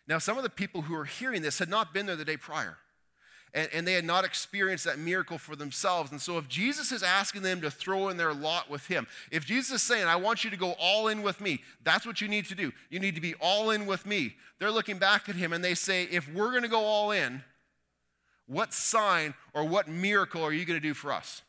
Now, 0.07 0.19
some 0.19 0.38
of 0.38 0.43
the 0.45 0.51
people 0.51 0.83
who 0.83 0.95
are 0.95 1.05
hearing 1.05 1.43
this 1.43 1.59
had 1.59 1.69
not 1.69 1.93
been 1.93 2.07
there 2.07 2.17
the 2.17 2.25
day 2.25 2.37
prior 2.37 2.79
and, 3.54 3.68
and, 3.72 3.87
they 3.87 3.94
had 3.94 4.04
not 4.04 4.24
experienced 4.24 4.84
that 4.84 4.98
miracle 4.98 5.38
for 5.38 5.56
themselves. 5.56 6.11
And 6.11 6.20
so, 6.20 6.38
if 6.38 6.48
Jesus 6.48 6.92
is 6.92 7.02
asking 7.02 7.42
them 7.42 7.61
to 7.62 7.70
throw 7.70 8.08
in 8.08 8.16
their 8.16 8.34
lot 8.34 8.70
with 8.70 8.87
Him, 8.87 9.06
if 9.30 9.46
Jesus 9.46 9.76
is 9.76 9.82
saying, 9.82 10.06
I 10.06 10.16
want 10.16 10.44
you 10.44 10.50
to 10.50 10.56
go 10.56 10.72
all 10.78 11.08
in 11.08 11.22
with 11.22 11.40
me, 11.40 11.62
that's 11.82 12.06
what 12.06 12.20
you 12.20 12.28
need 12.28 12.46
to 12.46 12.54
do. 12.54 12.72
You 12.90 13.00
need 13.00 13.14
to 13.14 13.20
be 13.20 13.34
all 13.40 13.70
in 13.70 13.87
with 13.87 14.06
me. 14.06 14.37
They're 14.58 14.70
looking 14.70 14.98
back 14.98 15.28
at 15.28 15.34
Him 15.34 15.52
and 15.52 15.64
they 15.64 15.74
say, 15.74 16.04
If 16.04 16.32
we're 16.32 16.50
going 16.50 16.62
to 16.62 16.68
go 16.68 16.84
all 16.84 17.11
in, 17.11 17.42
what 18.46 18.72
sign 18.72 19.34
or 19.54 19.64
what 19.64 19.88
miracle 19.88 20.42
are 20.42 20.52
you 20.52 20.64
going 20.64 20.80
to 20.80 20.87
do 20.87 20.94
for 20.94 21.12
us? 21.12 21.42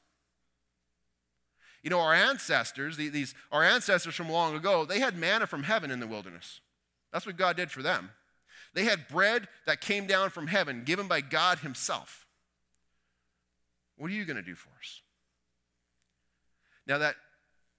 You 1.81 1.89
know, 1.89 1.99
our 1.99 2.13
ancestors, 2.13 2.97
these, 2.97 3.33
our 3.51 3.63
ancestors 3.63 4.15
from 4.15 4.29
long 4.29 4.55
ago, 4.55 4.85
they 4.85 4.99
had 4.99 5.17
manna 5.17 5.47
from 5.47 5.63
heaven 5.63 5.91
in 5.91 5.99
the 5.99 6.07
wilderness. 6.07 6.59
That's 7.13 7.25
what 7.25 7.37
God 7.37 7.55
did 7.55 7.71
for 7.71 7.81
them. 7.81 8.11
They 8.73 8.85
had 8.85 9.07
bread 9.07 9.47
that 9.65 9.81
came 9.81 10.07
down 10.07 10.29
from 10.29 10.47
heaven, 10.47 10.83
given 10.83 11.07
by 11.07 11.21
God 11.21 11.59
Himself. 11.59 12.25
What 13.97 14.09
are 14.09 14.13
you 14.13 14.25
going 14.25 14.37
to 14.37 14.43
do 14.43 14.55
for 14.55 14.69
us? 14.79 15.01
Now, 16.87 16.97
that 16.99 17.15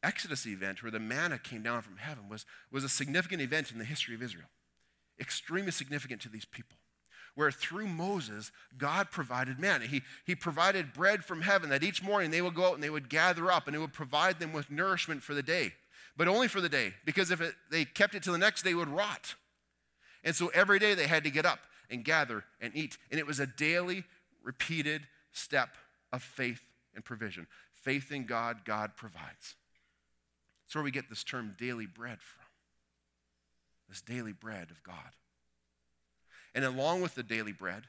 Exodus 0.02 0.46
event 0.46 0.82
where 0.82 0.92
the 0.92 1.00
manna 1.00 1.38
came 1.38 1.62
down 1.62 1.82
from 1.82 1.96
heaven 1.96 2.28
was, 2.28 2.46
was 2.70 2.84
a 2.84 2.88
significant 2.88 3.42
event 3.42 3.70
in 3.70 3.78
the 3.78 3.84
history 3.84 4.14
of 4.14 4.22
Israel, 4.22 4.48
extremely 5.18 5.72
significant 5.72 6.20
to 6.22 6.28
these 6.28 6.44
people. 6.44 6.76
Where 7.34 7.50
through 7.50 7.86
Moses, 7.86 8.50
God 8.76 9.10
provided 9.10 9.58
manna. 9.58 9.86
He, 9.86 10.02
he 10.26 10.34
provided 10.34 10.92
bread 10.92 11.24
from 11.24 11.42
heaven 11.42 11.70
that 11.70 11.84
each 11.84 12.02
morning 12.02 12.30
they 12.30 12.42
would 12.42 12.54
go 12.54 12.66
out 12.66 12.74
and 12.74 12.82
they 12.82 12.90
would 12.90 13.08
gather 13.08 13.52
up 13.52 13.66
and 13.66 13.76
it 13.76 13.78
would 13.78 13.92
provide 13.92 14.40
them 14.40 14.52
with 14.52 14.70
nourishment 14.70 15.22
for 15.22 15.34
the 15.34 15.42
day. 15.42 15.74
But 16.16 16.28
only 16.28 16.48
for 16.48 16.60
the 16.60 16.68
day, 16.68 16.94
because 17.04 17.30
if 17.30 17.40
it, 17.40 17.54
they 17.70 17.84
kept 17.84 18.14
it 18.14 18.22
till 18.22 18.32
the 18.32 18.38
next 18.38 18.62
day, 18.62 18.70
it 18.70 18.74
would 18.74 18.88
rot. 18.88 19.36
And 20.24 20.34
so 20.34 20.48
every 20.48 20.78
day 20.78 20.94
they 20.94 21.06
had 21.06 21.24
to 21.24 21.30
get 21.30 21.46
up 21.46 21.60
and 21.88 22.04
gather 22.04 22.44
and 22.60 22.74
eat. 22.76 22.98
And 23.10 23.18
it 23.18 23.26
was 23.26 23.40
a 23.40 23.46
daily, 23.46 24.04
repeated 24.42 25.02
step 25.32 25.76
of 26.12 26.22
faith 26.22 26.60
and 26.94 27.04
provision. 27.04 27.46
Faith 27.72 28.12
in 28.12 28.26
God, 28.26 28.64
God 28.64 28.96
provides. 28.96 29.54
That's 30.64 30.74
where 30.74 30.84
we 30.84 30.90
get 30.90 31.08
this 31.08 31.24
term 31.24 31.54
daily 31.58 31.86
bread 31.86 32.18
from. 32.20 32.44
This 33.88 34.00
daily 34.00 34.32
bread 34.32 34.70
of 34.70 34.82
God. 34.82 35.16
And 36.54 36.64
along 36.64 37.02
with 37.02 37.14
the 37.14 37.22
daily 37.22 37.52
bread, 37.52 37.84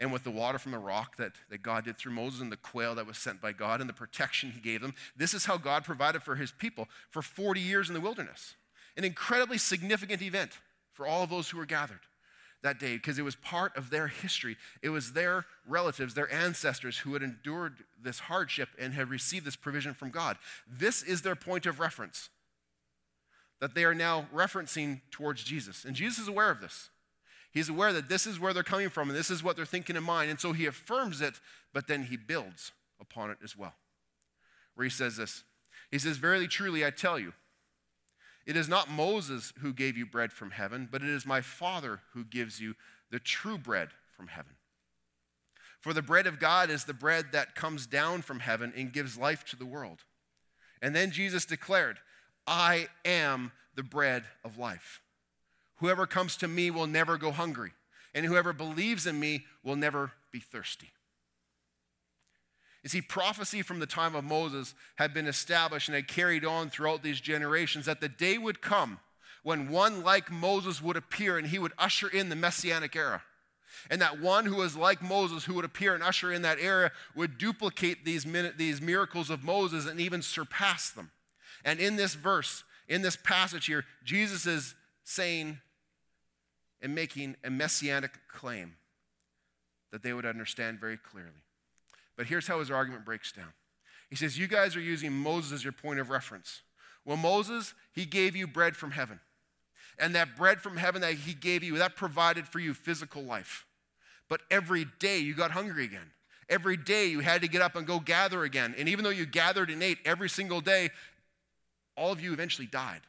and 0.00 0.12
with 0.12 0.24
the 0.24 0.30
water 0.30 0.58
from 0.58 0.72
the 0.72 0.78
rock 0.78 1.16
that, 1.16 1.32
that 1.50 1.62
God 1.62 1.84
did 1.84 1.96
through 1.96 2.12
Moses 2.12 2.40
and 2.40 2.50
the 2.50 2.56
quail 2.56 2.94
that 2.96 3.06
was 3.06 3.16
sent 3.16 3.40
by 3.40 3.52
God 3.52 3.80
and 3.80 3.88
the 3.88 3.94
protection 3.94 4.50
he 4.50 4.60
gave 4.60 4.80
them. 4.80 4.94
This 5.16 5.34
is 5.34 5.44
how 5.44 5.56
God 5.56 5.84
provided 5.84 6.22
for 6.22 6.34
his 6.34 6.52
people 6.52 6.88
for 7.10 7.22
40 7.22 7.60
years 7.60 7.88
in 7.88 7.94
the 7.94 8.00
wilderness. 8.00 8.56
An 8.96 9.04
incredibly 9.04 9.58
significant 9.58 10.20
event 10.22 10.58
for 10.94 11.06
all 11.06 11.22
of 11.22 11.30
those 11.30 11.50
who 11.50 11.58
were 11.58 11.66
gathered. 11.66 12.00
that 12.62 12.80
day 12.80 12.94
because 12.94 13.18
it 13.18 13.22
was 13.24 13.36
part 13.36 13.76
of 13.76 13.90
their 13.90 14.06
history. 14.08 14.56
It 14.82 14.88
was 14.88 15.12
their 15.12 15.44
relatives, 15.68 16.14
their 16.14 16.32
ancestors 16.32 16.96
who 16.98 17.12
had 17.12 17.22
endured 17.22 17.84
this 18.02 18.20
hardship 18.20 18.70
and 18.78 18.94
had 18.94 19.10
received 19.10 19.44
this 19.44 19.54
provision 19.54 19.92
from 19.92 20.08
God. 20.08 20.38
This 20.66 21.02
is 21.02 21.20
their 21.20 21.36
point 21.36 21.66
of 21.66 21.78
reference 21.78 22.30
that 23.60 23.74
they 23.74 23.84
are 23.84 23.94
now 23.94 24.26
referencing 24.34 25.00
towards 25.10 25.44
Jesus. 25.44 25.84
And 25.84 25.94
Jesus 25.94 26.20
is 26.20 26.28
aware 26.28 26.50
of 26.50 26.60
this. 26.60 26.90
He's 27.50 27.68
aware 27.68 27.92
that 27.92 28.08
this 28.08 28.26
is 28.26 28.40
where 28.40 28.52
they're 28.52 28.62
coming 28.62 28.88
from 28.88 29.08
and 29.08 29.16
this 29.16 29.30
is 29.30 29.42
what 29.42 29.56
they're 29.56 29.64
thinking 29.64 29.96
in 29.96 30.02
mind. 30.02 30.30
And 30.30 30.40
so 30.40 30.52
he 30.52 30.66
affirms 30.66 31.20
it, 31.20 31.34
but 31.72 31.86
then 31.86 32.04
he 32.04 32.16
builds 32.16 32.72
upon 33.00 33.30
it 33.30 33.38
as 33.44 33.56
well. 33.56 33.74
Where 34.74 34.84
he 34.84 34.90
says 34.90 35.16
this 35.16 35.44
He 35.90 35.98
says, 35.98 36.16
Verily, 36.16 36.48
truly, 36.48 36.84
I 36.84 36.90
tell 36.90 37.18
you, 37.18 37.32
it 38.46 38.56
is 38.56 38.68
not 38.68 38.90
Moses 38.90 39.52
who 39.60 39.72
gave 39.72 39.96
you 39.96 40.06
bread 40.06 40.32
from 40.32 40.50
heaven, 40.52 40.88
but 40.90 41.02
it 41.02 41.08
is 41.08 41.26
my 41.26 41.40
Father 41.40 42.00
who 42.12 42.24
gives 42.24 42.60
you 42.60 42.74
the 43.10 43.18
true 43.18 43.58
bread 43.58 43.88
from 44.16 44.28
heaven. 44.28 44.52
For 45.80 45.92
the 45.92 46.00
bread 46.02 46.26
of 46.26 46.40
God 46.40 46.70
is 46.70 46.84
the 46.84 46.94
bread 46.94 47.26
that 47.32 47.54
comes 47.54 47.86
down 47.86 48.22
from 48.22 48.40
heaven 48.40 48.72
and 48.74 48.90
gives 48.90 49.18
life 49.18 49.44
to 49.46 49.56
the 49.56 49.66
world. 49.66 50.00
And 50.80 50.96
then 50.96 51.10
Jesus 51.10 51.44
declared, 51.44 51.98
I 52.46 52.88
am 53.04 53.52
the 53.74 53.82
bread 53.82 54.24
of 54.42 54.56
life. 54.56 55.02
Whoever 55.76 56.06
comes 56.06 56.38
to 56.38 56.48
me 56.48 56.70
will 56.70 56.86
never 56.86 57.18
go 57.18 57.32
hungry, 57.32 57.72
and 58.14 58.24
whoever 58.24 58.54
believes 58.54 59.06
in 59.06 59.20
me 59.20 59.44
will 59.62 59.76
never 59.76 60.12
be 60.32 60.40
thirsty. 60.40 60.93
You 62.84 62.90
see, 62.90 63.00
prophecy 63.00 63.62
from 63.62 63.80
the 63.80 63.86
time 63.86 64.14
of 64.14 64.24
Moses 64.24 64.74
had 64.96 65.14
been 65.14 65.26
established 65.26 65.88
and 65.88 65.96
had 65.96 66.06
carried 66.06 66.44
on 66.44 66.68
throughout 66.68 67.02
these 67.02 67.18
generations 67.18 67.86
that 67.86 68.02
the 68.02 68.10
day 68.10 68.36
would 68.36 68.60
come 68.60 69.00
when 69.42 69.70
one 69.70 70.04
like 70.04 70.30
Moses 70.30 70.82
would 70.82 70.96
appear 70.96 71.38
and 71.38 71.46
he 71.46 71.58
would 71.58 71.72
usher 71.78 72.08
in 72.08 72.28
the 72.28 72.36
messianic 72.36 72.94
era. 72.94 73.22
And 73.90 74.02
that 74.02 74.20
one 74.20 74.44
who 74.44 74.56
was 74.56 74.76
like 74.76 75.02
Moses, 75.02 75.44
who 75.44 75.54
would 75.54 75.64
appear 75.64 75.94
and 75.94 76.02
usher 76.02 76.30
in 76.30 76.42
that 76.42 76.58
era, 76.60 76.92
would 77.16 77.38
duplicate 77.38 78.04
these, 78.04 78.26
these 78.56 78.82
miracles 78.82 79.30
of 79.30 79.42
Moses 79.42 79.86
and 79.86 79.98
even 79.98 80.20
surpass 80.20 80.90
them. 80.90 81.10
And 81.64 81.80
in 81.80 81.96
this 81.96 82.14
verse, 82.14 82.64
in 82.86 83.00
this 83.00 83.16
passage 83.16 83.64
here, 83.64 83.84
Jesus 84.04 84.46
is 84.46 84.74
saying 85.04 85.58
and 86.82 86.94
making 86.94 87.36
a 87.42 87.48
messianic 87.48 88.12
claim 88.28 88.76
that 89.90 90.02
they 90.02 90.12
would 90.12 90.26
understand 90.26 90.78
very 90.78 90.98
clearly. 90.98 91.43
But 92.16 92.26
here's 92.26 92.46
how 92.46 92.60
his 92.60 92.70
argument 92.70 93.04
breaks 93.04 93.32
down. 93.32 93.52
He 94.10 94.16
says, 94.16 94.38
You 94.38 94.46
guys 94.46 94.76
are 94.76 94.80
using 94.80 95.12
Moses 95.12 95.52
as 95.52 95.64
your 95.64 95.72
point 95.72 96.00
of 96.00 96.10
reference. 96.10 96.62
Well, 97.04 97.16
Moses, 97.16 97.74
he 97.92 98.04
gave 98.04 98.34
you 98.34 98.46
bread 98.46 98.76
from 98.76 98.92
heaven. 98.92 99.20
And 99.98 100.14
that 100.14 100.36
bread 100.36 100.60
from 100.60 100.76
heaven 100.76 101.02
that 101.02 101.14
he 101.14 101.34
gave 101.34 101.62
you, 101.62 101.78
that 101.78 101.96
provided 101.96 102.48
for 102.48 102.58
you 102.58 102.74
physical 102.74 103.22
life. 103.22 103.66
But 104.28 104.40
every 104.50 104.86
day 104.98 105.18
you 105.18 105.34
got 105.34 105.52
hungry 105.52 105.84
again. 105.84 106.10
Every 106.48 106.76
day 106.76 107.06
you 107.06 107.20
had 107.20 107.42
to 107.42 107.48
get 107.48 107.62
up 107.62 107.76
and 107.76 107.86
go 107.86 108.00
gather 108.00 108.44
again. 108.44 108.74
And 108.76 108.88
even 108.88 109.04
though 109.04 109.10
you 109.10 109.26
gathered 109.26 109.70
and 109.70 109.82
ate 109.82 109.98
every 110.04 110.28
single 110.28 110.60
day, 110.60 110.90
all 111.96 112.12
of 112.12 112.20
you 112.20 112.32
eventually 112.32 112.66
died. 112.66 113.00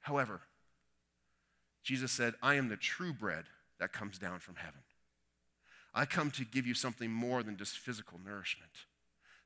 However, 0.00 0.40
Jesus 1.82 2.12
said, 2.12 2.34
I 2.42 2.54
am 2.54 2.68
the 2.68 2.76
true 2.76 3.12
bread 3.12 3.44
that 3.78 3.92
comes 3.92 4.18
down 4.18 4.38
from 4.38 4.56
heaven. 4.56 4.80
I 5.94 6.04
come 6.04 6.30
to 6.32 6.44
give 6.44 6.66
you 6.66 6.74
something 6.74 7.10
more 7.10 7.42
than 7.42 7.56
just 7.56 7.78
physical 7.78 8.18
nourishment. 8.24 8.72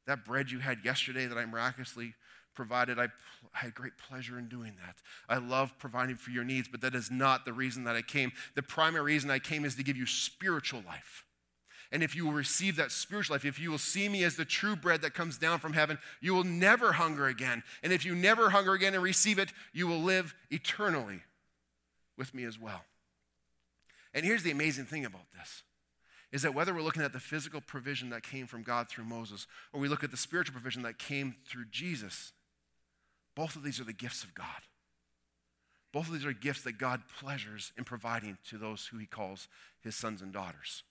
That 0.06 0.24
bread 0.24 0.50
you 0.50 0.61
had 0.61 0.84
yesterday 0.84 1.26
that 1.26 1.37
I 1.37 1.44
miraculously 1.44 2.14
provided, 2.54 2.98
I, 2.98 3.04
I, 3.54 3.58
had 3.58 3.74
great 3.74 3.92
pleasure 3.98 4.38
in 4.38 4.48
doing 4.48 4.72
that. 4.84 4.96
I 5.28 5.38
love 5.38 5.78
providing 5.78 6.16
for 6.16 6.30
your 6.30 6.42
needs, 6.42 6.66
but 6.66 6.80
that 6.80 6.94
is 6.94 7.11
not 7.11 7.44
the 7.44 7.52
reason 7.52 7.84
that 7.84 7.94
I 7.94 8.02
came. 8.02 8.32
The 8.56 8.62
primary 8.62 9.04
reason 9.04 9.30
I 9.30 9.38
came 9.38 9.64
is 9.64 9.76
to 9.76 9.84
give 9.84 9.96
you 9.96 10.06
spiritual 10.06 10.82
life. 10.84 11.24
And 11.92 12.02
if 12.02 12.16
you 12.16 12.26
will 12.26 12.32
receive 12.32 12.76
that 12.76 12.90
spiritual 12.90 13.34
life, 13.34 13.44
if 13.44 13.61
you 13.61 13.70
will 13.70 13.78
see 13.78 14.08
me 14.08 14.24
as 14.24 14.37
the 14.37 14.44
true 14.44 14.74
bread 14.74 15.02
that 15.02 15.14
comes 15.14 15.38
down 15.38 15.58
from 15.58 15.72
heaven, 15.72 15.98
you 16.20 16.34
will 16.34 16.44
never 16.44 16.92
hunger 16.92 17.26
again. 17.26 17.62
And 17.82 17.92
if 17.92 18.04
you 18.04 18.14
never 18.14 18.50
hunger 18.50 18.72
again 18.72 18.94
and 18.94 19.02
receive 19.02 19.38
it, 19.38 19.52
you 19.72 19.87
will 19.87 20.00
live 20.00 20.34
eternally 20.50 21.20
with 22.16 22.34
me 22.34 22.44
as 22.44 22.58
well. 22.58 22.82
And 24.12 24.24
here's 24.24 24.42
the 24.42 24.50
amazing 24.50 24.87
thing 24.87 25.04
about 25.04 25.30
this 25.38 25.62
is 26.31 26.43
that 26.43 26.55
whether 26.55 26.75
we're 26.75 26.83
looking 26.83 27.03
at 27.03 27.12
the 27.12 27.21
physical 27.21 27.61
provision 27.61 28.11
that 28.11 28.23
came 28.23 28.47
from 28.47 28.62
God 28.62 28.88
through 28.88 29.05
Moses, 29.05 29.47
or 29.73 29.81
we 29.81 29.88
look 29.88 30.05
at 30.05 30.11
the 30.11 30.17
spiritual 30.17 30.53
provision 30.53 30.83
that 30.83 30.99
came 30.99 31.37
through 31.47 31.64
Jesus, 31.71 32.33
both 33.35 33.57
of 33.57 33.62
these 33.62 33.81
are 33.81 33.85
the 33.85 33.93
gifts 33.93 34.25
of 34.25 34.35
God. 34.35 34.47
Both 35.93 36.09
of 36.09 36.12
these 36.12 36.27
are 36.27 36.33
gifts 36.33 36.62
that 36.62 36.77
God 36.77 37.03
pleasures 37.21 37.73
in 37.79 37.85
providing 37.85 38.37
to 38.51 38.59
those 38.59 38.87
who 38.88 38.99
he 38.99 39.07
calls 39.07 39.49
his 39.81 39.97
sons 39.97 40.21
and 40.21 40.33
daughters. 40.33 40.83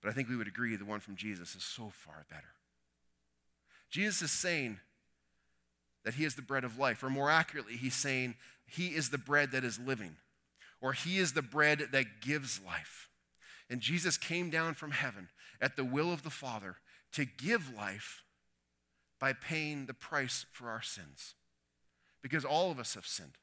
But 0.00 0.10
I 0.10 0.12
think 0.12 0.28
we 0.28 0.36
would 0.36 0.46
agree 0.46 0.76
the 0.76 0.84
one 0.84 1.00
from 1.00 1.16
Jesus 1.16 1.56
is 1.56 1.64
so 1.64 1.90
far 1.92 2.26
better. 2.30 2.52
Jesus 3.90 4.22
is 4.22 4.30
saying 4.30 4.78
that 6.04 6.14
he 6.14 6.24
is 6.24 6.36
the 6.36 6.42
bread 6.42 6.64
of 6.64 6.78
life, 6.78 7.02
or 7.02 7.10
more 7.10 7.30
accurately, 7.30 7.76
he's 7.76 7.94
saying 7.94 8.36
he 8.66 8.88
is 8.88 9.10
the 9.10 9.18
bread 9.18 9.50
that 9.52 9.64
is 9.64 9.78
living, 9.78 10.16
or 10.80 10.92
he 10.92 11.18
is 11.18 11.32
the 11.32 11.42
bread 11.42 11.88
that 11.92 12.20
gives 12.20 12.60
life. 12.64 13.08
And 13.70 13.80
Jesus 13.80 14.16
came 14.16 14.50
down 14.50 14.74
from 14.74 14.90
heaven 14.90 15.28
at 15.60 15.76
the 15.76 15.84
will 15.84 16.12
of 16.12 16.22
the 16.22 16.30
Father 16.30 16.76
to 17.12 17.24
give 17.24 17.74
life 17.74 18.22
by 19.18 19.32
paying 19.32 19.86
the 19.86 19.94
price 19.94 20.46
for 20.52 20.68
our 20.68 20.82
sins. 20.82 21.34
Because 22.22 22.44
all 22.44 22.70
of 22.70 22.78
us 22.78 22.94
have 22.94 23.06
sinned. 23.06 23.38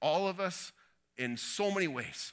All 0.00 0.28
of 0.28 0.40
us, 0.40 0.72
in 1.18 1.36
so 1.36 1.70
many 1.70 1.88
ways, 1.88 2.32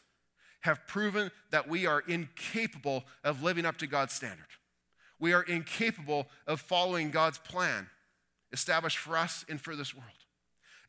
have 0.62 0.88
proven 0.88 1.32
that 1.52 1.68
we 1.68 1.86
are 1.86 2.04
incapable 2.08 3.04
of 3.24 3.44
living 3.44 3.66
up 3.66 3.78
to 3.78 3.88
God's 3.88 4.14
standard. 4.14 4.48
We 5.20 5.34
are 5.34 5.44
incapable 5.44 6.28
of 6.46 6.62
following 6.62 7.12
God's 7.12 7.38
plan 7.38 7.90
established 8.52 8.98
for 8.98 9.18
us 9.18 9.46
and 9.50 9.60
for 9.60 9.76
this 9.76 9.94
world. 9.94 10.08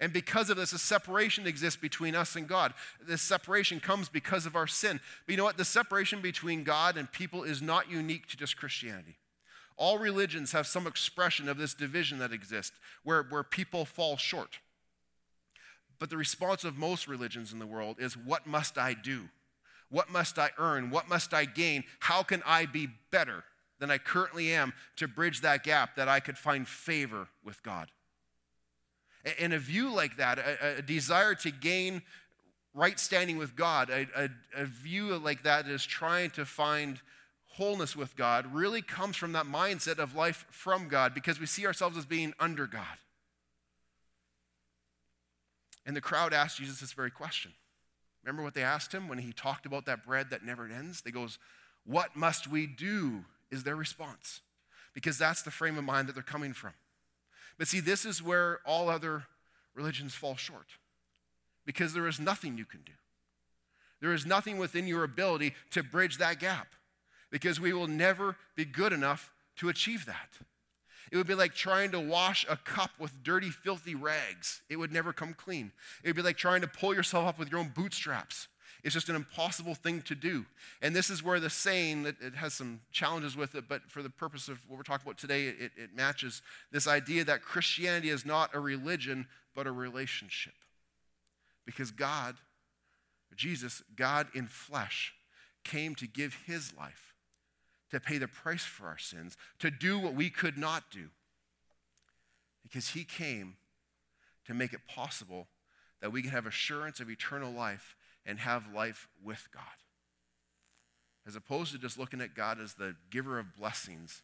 And 0.01 0.13
because 0.13 0.49
of 0.49 0.57
this, 0.57 0.73
a 0.73 0.79
separation 0.79 1.47
exists 1.47 1.81
between 1.81 2.15
us 2.15 2.37
and 2.37 2.47
God. 2.47 2.73
This 3.05 3.21
separation 3.21 3.81
comes 3.81 4.09
because 4.09 4.47
of 4.47 4.55
our 4.55 4.69
sin. 4.69 5.01
But 5.27 5.33
you 5.33 5.37
know 5.37 5.45
what? 5.45 5.57
The 5.57 5.65
separation 5.65 6.21
between 6.21 6.63
God 6.63 6.97
and 6.97 7.11
people 7.11 7.43
is 7.43 7.61
not 7.61 7.91
unique 7.91 8.29
to 8.29 8.37
just 8.37 8.57
Christianity. 8.57 9.17
All 9.77 9.99
religions 9.99 10.53
have 10.53 10.67
some 10.67 10.87
expression 10.87 11.49
of 11.49 11.59
this 11.59 11.75
division 11.75 12.19
that 12.19 12.33
exists 12.33 12.79
where, 13.03 13.25
where 13.25 13.43
people 13.43 13.85
fall 13.85 14.17
short. 14.17 14.59
But 15.99 16.11
the 16.11 16.17
response 16.17 16.63
of 16.63 16.77
most 16.77 17.09
religions 17.09 17.53
in 17.53 17.59
the 17.59 17.67
world 17.67 17.97
is 17.99 18.17
what 18.17 18.47
must 18.47 18.79
I 18.79 18.95
do? 18.95 19.29
What 19.91 20.11
must 20.11 20.39
I 20.39 20.51
earn? 20.59 20.91
What 20.91 21.09
must 21.09 21.35
I 21.35 21.45
gain? 21.45 21.85
How 22.01 22.23
can 22.23 22.43
I 22.47 22.67
be 22.67 22.89
better 23.11 23.45
than 23.81 23.91
I 23.91 23.99
currently 23.99 24.53
am 24.53 24.75
to 24.97 25.09
bridge 25.09 25.41
that 25.41 25.65
gap 25.65 25.97
that 25.97 26.09
I 26.09 26.21
could 26.21 26.39
find 26.39 26.69
favor 26.69 27.29
with 27.45 27.63
God? 27.63 27.91
And 29.39 29.53
a 29.53 29.59
view 29.59 29.93
like 29.93 30.17
that, 30.17 30.39
a, 30.39 30.79
a 30.79 30.83
desire 30.83 31.35
to 31.37 31.51
gain 31.51 32.03
right 32.75 32.99
standing 32.99 33.37
with 33.37 33.57
God, 33.57 33.91
a, 33.91 34.07
a, 34.17 34.29
a 34.55 34.65
view 34.65 35.17
like 35.19 35.43
that 35.43 35.67
is 35.67 35.85
trying 35.85 36.31
to 36.31 36.45
find 36.45 37.01
wholeness 37.55 37.97
with 37.97 38.17
God, 38.17 38.47
really 38.55 38.83
comes 38.83 39.17
from 39.17 39.33
that 39.33 39.47
mindset 39.47 39.99
of 39.99 40.15
life 40.15 40.47
from 40.51 40.89
God 40.89 41.15
because 41.15 41.41
we 41.41 41.47
see 41.47 41.67
ourselves 41.67 41.97
as 41.97 42.05
being 42.05 42.33
under 42.39 42.67
God. 42.67 42.99
And 45.85 45.97
the 45.97 46.01
crowd 46.01 46.33
asked 46.33 46.59
Jesus 46.59 46.81
this 46.81 46.93
very 46.93 47.11
question. 47.11 47.53
Remember 48.23 48.43
what 48.43 48.55
they 48.55 48.63
asked 48.63 48.93
him 48.93 49.09
when 49.09 49.19
he 49.19 49.33
talked 49.33 49.67
about 49.67 49.87
that 49.87 50.07
bread 50.07 50.31
that 50.31 50.45
never 50.45 50.67
ends? 50.67 51.01
They 51.01 51.11
goes, 51.11 51.39
"What 51.85 52.15
must 52.15 52.47
we 52.47 52.67
do?" 52.67 53.25
is 53.51 53.63
their 53.63 53.77
response. 53.77 54.43
Because 54.93 55.19
that's 55.19 55.43
the 55.43 55.51
frame 55.51 55.79
of 55.79 55.85
mind 55.85 56.09
that 56.09 56.13
they're 56.13 56.23
coming 56.23 56.53
from. 56.53 56.75
But 57.59 57.69
see, 57.69 57.81
this 57.81 58.05
is 58.05 58.23
where 58.23 58.61
all 58.65 58.89
other 58.89 59.25
religions 59.75 60.15
fall 60.15 60.37
short 60.37 60.67
because 61.67 61.93
there 61.93 62.07
is 62.07 62.19
nothing 62.21 62.57
you 62.57 62.65
can 62.65 62.81
do. 62.83 62.93
There 64.01 64.15
is 64.15 64.25
nothing 64.25 64.59
within 64.59 64.87
your 64.87 65.05
ability 65.05 65.55
to 65.73 65.83
bridge 65.83 66.19
that 66.19 66.39
gap 66.39 66.69
because 67.31 67.61
we 67.61 67.73
will 67.73 67.89
never 67.89 68.37
be 68.55 68.65
good 68.65 68.93
enough 68.93 69.33
to 69.57 69.69
achieve 69.69 70.07
that. 70.07 70.39
It 71.11 71.17
would 71.17 71.27
be 71.27 71.35
like 71.35 71.55
trying 71.55 71.91
to 71.93 72.01
wash 72.01 72.47
a 72.49 72.57
cup 72.57 72.91
with 72.99 73.23
dirty, 73.23 73.51
filthy 73.51 73.95
rags. 73.95 74.63
It 74.69 74.77
would 74.77 74.93
never 74.93 75.13
come 75.13 75.35
clean. 75.35 75.73
It 76.03 76.09
would 76.09 76.17
be 76.17 76.23
like 76.23 76.37
trying 76.37 76.61
to 76.61 76.69
pull 76.69 76.95
yourself 76.95 77.27
up 77.27 77.39
with 77.39 77.51
your 77.51 77.61
own 77.61 77.73
bootstraps. 77.75 78.49
It's 78.85 78.95
just 78.95 79.09
an 79.09 79.17
impossible 79.17 79.75
thing 79.75 80.03
to 80.03 80.15
do. 80.15 80.47
And 80.81 80.95
this 80.95 81.11
is 81.11 81.23
where 81.23 81.41
the 81.41 81.51
saying 81.51 82.05
that 82.05 82.17
it 82.21 82.35
has 82.35 82.55
some 82.55 82.81
challenges 82.93 83.37
with 83.37 83.55
it, 83.55 83.65
but 83.69 83.91
for 83.91 84.03
the 84.03 84.11
purpose 84.11 84.49
of 84.49 84.59
what 84.69 84.77
we're 84.77 84.85
talking 84.85 85.07
about 85.07 85.19
today, 85.19 85.49
it, 85.49 85.73
it 85.77 85.95
matches 85.95 86.43
this 86.71 86.87
idea 86.87 87.25
that 87.25 87.43
Christianity 87.43 88.11
is 88.11 88.25
not 88.25 88.55
a 88.55 88.61
religion, 88.61 89.27
but 89.55 89.67
a 89.67 89.73
relationship. 89.73 90.55
Because 91.67 91.91
God, 91.91 92.37
Jesus, 93.35 93.83
God 93.97 94.29
in 94.35 94.47
flesh, 94.47 95.13
came 95.65 95.95
to 95.97 96.07
give 96.07 96.35
his 96.47 96.73
life, 96.77 97.15
to 97.91 98.01
pay 98.01 98.19
the 98.19 98.29
price 98.29 98.65
for 98.65 98.87
our 98.87 98.99
sins, 98.99 99.37
to 99.59 99.71
do 99.71 99.99
what 99.99 100.15
we 100.15 100.31
could 100.31 100.57
not 100.57 100.85
do. 100.91 101.09
Because 102.63 102.91
he 102.91 103.05
came 103.05 103.57
to 104.47 104.55
make 104.55 104.73
it 104.73 104.81
possible 104.89 105.49
that 106.01 106.13
we 106.13 106.23
can 106.23 106.31
have 106.31 106.47
assurance 106.47 107.01
of 107.01 107.11
eternal 107.11 107.53
life 107.53 107.97
and 108.29 108.39
have 108.39 108.73
life 108.73 109.09
with 109.25 109.49
God. 109.53 109.65
As 111.27 111.35
opposed 111.35 111.73
to 111.73 111.79
just 111.79 111.99
looking 111.99 112.21
at 112.21 112.35
God 112.35 112.61
as 112.61 112.75
the 112.75 112.95
giver 113.11 113.39
of 113.39 113.57
blessings 113.57 114.23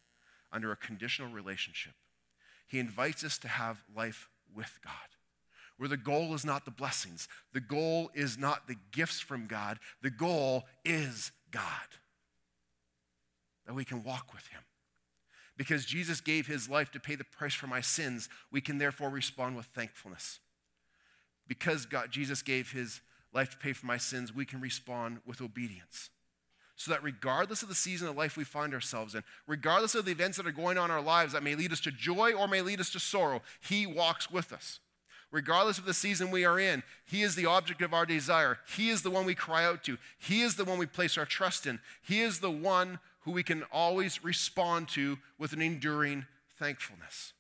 under 0.52 0.70
a 0.70 0.76
conditional 0.76 1.32
relationship, 1.32 1.94
He 2.68 2.78
invites 2.78 3.24
us 3.24 3.38
to 3.38 3.48
have 3.48 3.82
life 3.96 4.28
with 4.54 4.78
God, 4.84 4.92
where 5.78 5.88
the 5.88 5.96
goal 5.96 6.34
is 6.34 6.44
not 6.44 6.66
the 6.66 6.70
blessings, 6.70 7.28
the 7.54 7.60
goal 7.60 8.10
is 8.14 8.36
not 8.36 8.68
the 8.68 8.76
gifts 8.92 9.20
from 9.20 9.46
God, 9.46 9.78
the 10.02 10.10
goal 10.10 10.64
is 10.84 11.32
God. 11.50 11.64
That 13.66 13.74
we 13.74 13.86
can 13.86 14.04
walk 14.04 14.34
with 14.34 14.46
Him. 14.48 14.60
Because 15.56 15.86
Jesus 15.86 16.20
gave 16.20 16.46
His 16.46 16.68
life 16.68 16.90
to 16.92 17.00
pay 17.00 17.14
the 17.14 17.24
price 17.24 17.54
for 17.54 17.68
my 17.68 17.80
sins, 17.80 18.28
we 18.52 18.60
can 18.60 18.76
therefore 18.76 19.08
respond 19.08 19.56
with 19.56 19.66
thankfulness. 19.66 20.40
Because 21.48 21.86
God, 21.86 22.10
Jesus 22.10 22.42
gave 22.42 22.72
His 22.72 23.00
life 23.35 23.51
to 23.51 23.59
pay 23.59 23.73
for 23.73 23.87
my 23.87 23.97
sins, 23.99 24.35
we 24.35 24.44
can 24.44 24.61
respond 24.61 25.18
with 25.27 25.40
obedience. 25.40 26.11
So 26.77 26.90
that 26.90 27.03
regardless 27.03 27.62
of 27.62 27.68
the 27.68 27.75
season 27.75 28.09
of 28.09 28.16
life 28.16 28.37
we 28.37 28.44
find 28.44 28.75
ourselves 28.75 29.14
in, 29.14 29.23
regardless 29.47 29.94
of 29.94 30.05
the 30.05 30.12
events 30.12 30.37
that 30.37 30.47
are 30.47 30.53
going 30.53 30.79
on 30.79 30.87
in 30.87 30.97
our 30.97 31.03
lives 31.03 31.33
that 31.33 31.42
may 31.42 31.55
lead 31.55 31.73
us 31.73 31.81
to 31.81 31.92
joy 31.92 32.33
or 32.33 32.49
may 32.49 32.62
lead 32.62 32.81
us 32.81 32.90
to 32.90 33.01
sorrow, 33.01 33.42
He 33.61 33.87
walks 33.87 34.31
with 34.31 34.53
us. 34.53 34.81
Regardless 35.31 35.79
of 35.79 35.85
the 35.85 35.94
season 35.94 36.31
we 36.31 36.44
are 36.44 36.59
in, 36.59 36.83
He 37.05 37.23
is 37.23 37.35
the 37.37 37.47
object 37.47 37.83
of 37.83 37.94
our 37.94 38.07
desire. 38.07 38.59
He 38.77 38.90
is 38.90 39.03
the 39.03 39.11
one 39.11 39.25
we 39.25 39.35
cry 39.35 39.64
out 39.64 39.85
to. 39.85 39.99
He 40.18 40.42
is 40.42 40.57
the 40.57 40.64
one 40.64 40.79
we 40.79 40.87
place 40.87 41.16
our 41.16 41.27
trust 41.27 41.66
in. 41.66 41.81
He 42.03 42.23
is 42.23 42.40
the 42.40 42.51
one 42.51 42.99
who 43.20 43.31
we 43.31 43.42
can 43.42 43.62
always 43.73 44.23
respond 44.23 44.88
to 44.90 45.18
with 45.38 45.53
an 45.53 45.62
enduring 45.62 46.27
thankfulness. 46.59 47.33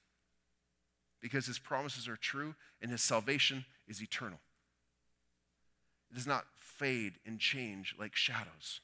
Because 1.20 1.46
His 1.46 1.58
promises 1.58 2.06
are 2.06 2.16
true 2.16 2.54
and 2.80 2.90
His 2.90 3.02
salvation 3.02 3.64
is 3.88 4.02
eternal. 4.02 4.38
It 6.14 6.18
does 6.18 6.26
not 6.28 6.44
fade 6.60 7.14
and 7.26 7.40
change 7.40 7.96
like 7.98 8.14
shadows. 8.14 8.78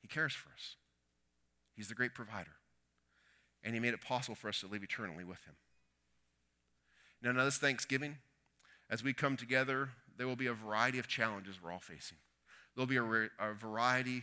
He 0.00 0.08
cares 0.08 0.32
for 0.32 0.48
us. 0.48 0.76
He's 1.74 1.88
the 1.88 1.94
great 1.94 2.14
provider. 2.14 2.52
And 3.62 3.74
He 3.74 3.80
made 3.80 3.92
it 3.92 4.00
possible 4.00 4.34
for 4.34 4.48
us 4.48 4.60
to 4.60 4.66
live 4.66 4.82
eternally 4.82 5.24
with 5.24 5.44
Him. 5.44 5.56
Now, 7.20 7.32
now 7.32 7.44
this 7.44 7.58
Thanksgiving, 7.58 8.16
as 8.88 9.04
we 9.04 9.12
come 9.12 9.36
together, 9.36 9.90
there 10.16 10.26
will 10.26 10.36
be 10.36 10.46
a 10.46 10.54
variety 10.54 10.98
of 10.98 11.06
challenges 11.06 11.62
we're 11.62 11.70
all 11.70 11.78
facing. 11.78 12.16
There'll 12.74 12.86
be 12.86 12.96
a, 12.96 13.04
a 13.38 13.52
variety 13.52 14.22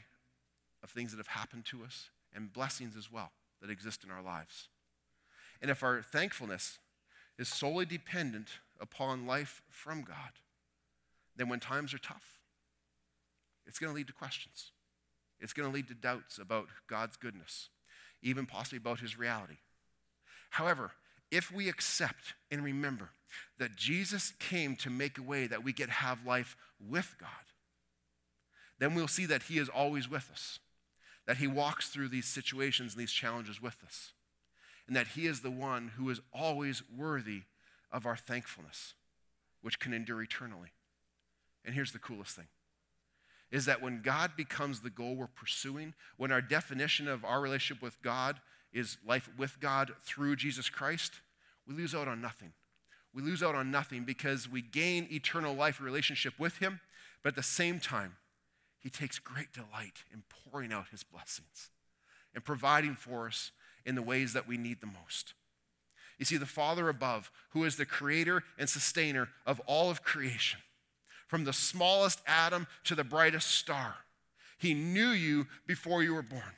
of 0.82 0.90
things 0.90 1.12
that 1.12 1.18
have 1.18 1.28
happened 1.28 1.66
to 1.66 1.84
us 1.84 2.10
and 2.34 2.52
blessings 2.52 2.98
as 2.98 3.12
well 3.12 3.34
that 3.62 3.70
exist 3.70 4.04
in 4.04 4.10
our 4.10 4.24
lives. 4.24 4.70
And 5.62 5.70
if 5.70 5.84
our 5.84 6.02
thankfulness 6.02 6.80
is 7.38 7.50
solely 7.50 7.86
dependent 7.86 8.48
upon 8.80 9.28
life 9.28 9.62
from 9.70 10.02
God, 10.02 10.40
then 11.36 11.50
when 11.50 11.60
times 11.60 11.94
are 11.94 12.00
tough, 12.00 12.40
it's 13.66 13.80
going 13.80 13.92
to 13.92 13.96
lead 13.96 14.08
to 14.08 14.14
questions. 14.14 14.72
It's 15.40 15.54
going 15.54 15.70
to 15.70 15.74
lead 15.74 15.88
to 15.88 15.94
doubts 15.94 16.38
about 16.38 16.68
God's 16.88 17.18
goodness, 17.18 17.70
even 18.22 18.46
possibly 18.46 18.78
about 18.78 19.00
his 19.00 19.18
reality. 19.18 19.58
However, 20.52 20.92
if 21.32 21.52
we 21.52 21.68
accept 21.68 22.36
and 22.52 22.64
remember 22.64 23.10
that 23.58 23.76
Jesus 23.76 24.34
came 24.40 24.76
to 24.78 24.90
make 24.90 25.18
a 25.18 25.24
way 25.24 25.48
that 25.48 25.64
we 25.64 25.74
could 25.74 25.90
have 25.90 26.26
life 26.26 26.56
with 26.80 27.16
God, 27.20 27.30
then 28.80 28.94
we'll 28.94 29.08
see 29.08 29.26
that 29.26 29.44
he 29.44 29.58
is 29.58 29.70
always 29.70 30.10
with 30.10 30.30
us, 30.32 30.60
that 31.26 31.38
he 31.38 31.48
walks 31.48 31.90
through 31.90 32.10
these 32.10 32.26
situations 32.26 32.94
and 32.94 33.02
these 33.02 33.12
challenges 33.12 33.62
with 33.62 33.84
us, 33.86 34.14
and 34.88 34.96
that 34.96 35.08
he 35.08 35.26
is 35.26 35.42
the 35.42 35.52
one 35.52 35.92
who 35.98 36.10
is 36.10 36.22
always 36.32 36.84
worthy 36.96 37.44
of 37.94 38.06
our 38.06 38.18
thankfulness, 38.18 38.96
which 39.62 39.80
can 39.80 39.94
endure 39.94 40.22
eternally. 40.22 40.74
And 41.64 41.74
here's 41.74 41.94
the 41.94 42.00
coolest 42.00 42.36
thing 42.36 42.48
is 43.52 43.66
that 43.66 43.84
when 43.84 44.02
God 44.02 44.32
becomes 44.36 44.80
the 44.80 44.90
goal 44.90 45.16
we're 45.16 45.28
pursuing, 45.28 45.94
when 46.18 46.32
our 46.32 46.42
definition 46.42 47.08
of 47.08 47.24
our 47.24 47.40
relationship 47.40 47.84
with 47.84 48.02
God 48.02 48.40
is 48.74 48.98
life 49.08 49.30
with 49.38 49.60
God 49.60 49.92
through 50.04 50.38
Jesus 50.38 50.72
Christ, 50.72 51.22
we 51.68 51.76
lose 51.76 51.94
out 51.94 52.08
on 52.08 52.20
nothing. 52.20 52.54
We 53.14 53.22
lose 53.22 53.44
out 53.44 53.54
on 53.54 53.70
nothing 53.70 54.06
because 54.06 54.50
we 54.50 54.64
gain 54.64 55.08
eternal 55.12 55.54
life 55.54 55.80
relationship 55.80 56.34
with 56.40 56.58
Him, 56.58 56.80
but 57.22 57.30
at 57.30 57.36
the 57.36 57.44
same 57.44 57.80
time, 57.80 58.16
He 58.80 58.90
takes 58.90 59.20
great 59.20 59.54
delight 59.54 60.04
in 60.12 60.24
pouring 60.30 60.74
out 60.74 60.88
His 60.90 61.04
blessings 61.04 61.70
and 62.34 62.44
providing 62.44 62.96
for 62.96 63.28
us 63.28 63.52
in 63.86 63.94
the 63.94 64.02
ways 64.02 64.34
that 64.34 64.48
we 64.48 64.58
need 64.58 64.82
the 64.82 64.88
most. 64.88 65.36
You 66.24 66.26
see, 66.26 66.38
the 66.38 66.46
Father 66.46 66.88
above, 66.88 67.30
who 67.50 67.66
is 67.66 67.76
the 67.76 67.86
creator 67.86 68.46
and 68.58 68.70
sustainer 68.70 69.28
of 69.46 69.60
all 69.66 69.90
of 69.90 70.04
creation, 70.04 70.62
from 71.28 71.44
the 71.44 71.52
smallest 71.52 72.22
atom 72.26 72.66
to 72.86 72.96
the 72.96 73.04
brightest 73.04 73.52
star. 73.52 73.96
He 74.58 74.74
knew 74.74 75.10
you 75.10 75.48
before 75.68 76.02
you 76.02 76.14
were 76.14 76.22
born. 76.22 76.54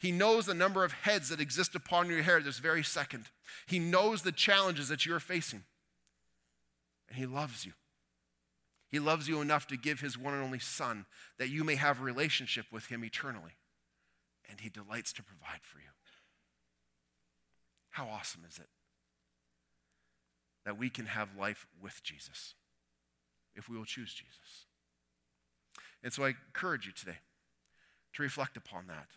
He 0.00 0.10
knows 0.10 0.46
the 0.46 0.54
number 0.54 0.82
of 0.82 0.90
heads 0.90 1.28
that 1.28 1.40
exist 1.40 1.76
upon 1.76 2.08
your 2.10 2.22
hair 2.22 2.40
this 2.40 2.58
very 2.58 2.82
second. 2.82 3.26
He 3.68 3.78
knows 3.78 4.22
the 4.22 4.32
challenges 4.32 4.88
that 4.88 5.06
you're 5.06 5.20
facing. 5.20 5.62
And 7.08 7.16
He 7.16 7.26
loves 7.26 7.64
you. 7.64 7.74
He 8.88 8.98
loves 8.98 9.28
you 9.28 9.40
enough 9.40 9.68
to 9.68 9.76
give 9.76 10.00
His 10.00 10.18
one 10.18 10.34
and 10.34 10.42
only 10.42 10.58
Son 10.58 11.06
that 11.38 11.50
you 11.50 11.62
may 11.62 11.76
have 11.76 12.00
a 12.00 12.02
relationship 12.02 12.66
with 12.72 12.86
Him 12.86 13.04
eternally. 13.04 13.52
And 14.50 14.58
He 14.58 14.68
delights 14.68 15.12
to 15.12 15.22
provide 15.22 15.60
for 15.62 15.78
you. 15.78 15.90
How 17.90 18.08
awesome 18.08 18.42
is 18.50 18.58
it 18.58 18.66
that 20.66 20.76
we 20.76 20.90
can 20.90 21.06
have 21.06 21.30
life 21.38 21.66
with 21.80 22.02
Jesus? 22.02 22.54
if 23.56 23.68
we 23.68 23.76
will 23.76 23.84
choose 23.84 24.12
Jesus. 24.12 24.66
And 26.04 26.12
so 26.12 26.24
I 26.24 26.28
encourage 26.28 26.86
you 26.86 26.92
today 26.92 27.18
to 28.12 28.22
reflect 28.22 28.56
upon 28.56 28.86
that 28.86 29.08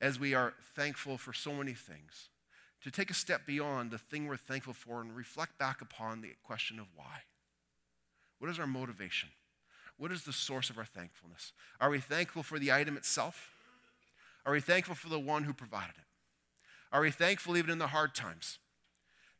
as 0.00 0.18
we 0.18 0.34
are 0.34 0.54
thankful 0.74 1.18
for 1.18 1.32
so 1.32 1.52
many 1.52 1.74
things, 1.74 2.30
to 2.82 2.90
take 2.90 3.10
a 3.10 3.14
step 3.14 3.46
beyond 3.46 3.90
the 3.90 3.98
thing 3.98 4.26
we're 4.26 4.36
thankful 4.36 4.72
for 4.72 5.00
and 5.00 5.14
reflect 5.14 5.58
back 5.58 5.80
upon 5.80 6.20
the 6.20 6.32
question 6.42 6.80
of 6.80 6.86
why. 6.96 7.22
What 8.38 8.50
is 8.50 8.58
our 8.58 8.66
motivation? 8.66 9.28
What 9.98 10.10
is 10.10 10.24
the 10.24 10.32
source 10.32 10.70
of 10.70 10.78
our 10.78 10.84
thankfulness? 10.84 11.52
Are 11.80 11.90
we 11.90 12.00
thankful 12.00 12.42
for 12.42 12.58
the 12.58 12.72
item 12.72 12.96
itself? 12.96 13.50
Are 14.44 14.52
we 14.52 14.60
thankful 14.60 14.96
for 14.96 15.08
the 15.08 15.20
one 15.20 15.44
who 15.44 15.52
provided 15.52 15.94
it? 15.96 16.04
Are 16.90 17.02
we 17.02 17.12
thankful 17.12 17.56
even 17.56 17.70
in 17.70 17.78
the 17.78 17.88
hard 17.88 18.14
times 18.14 18.58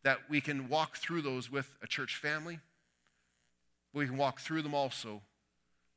that 0.02 0.18
we 0.28 0.40
can 0.40 0.68
walk 0.68 0.96
through 0.96 1.22
those 1.22 1.50
with 1.50 1.74
a 1.82 1.86
church 1.86 2.16
family? 2.16 2.58
But 3.92 4.00
we 4.00 4.06
can 4.06 4.16
walk 4.16 4.40
through 4.40 4.62
them 4.62 4.74
also 4.74 5.22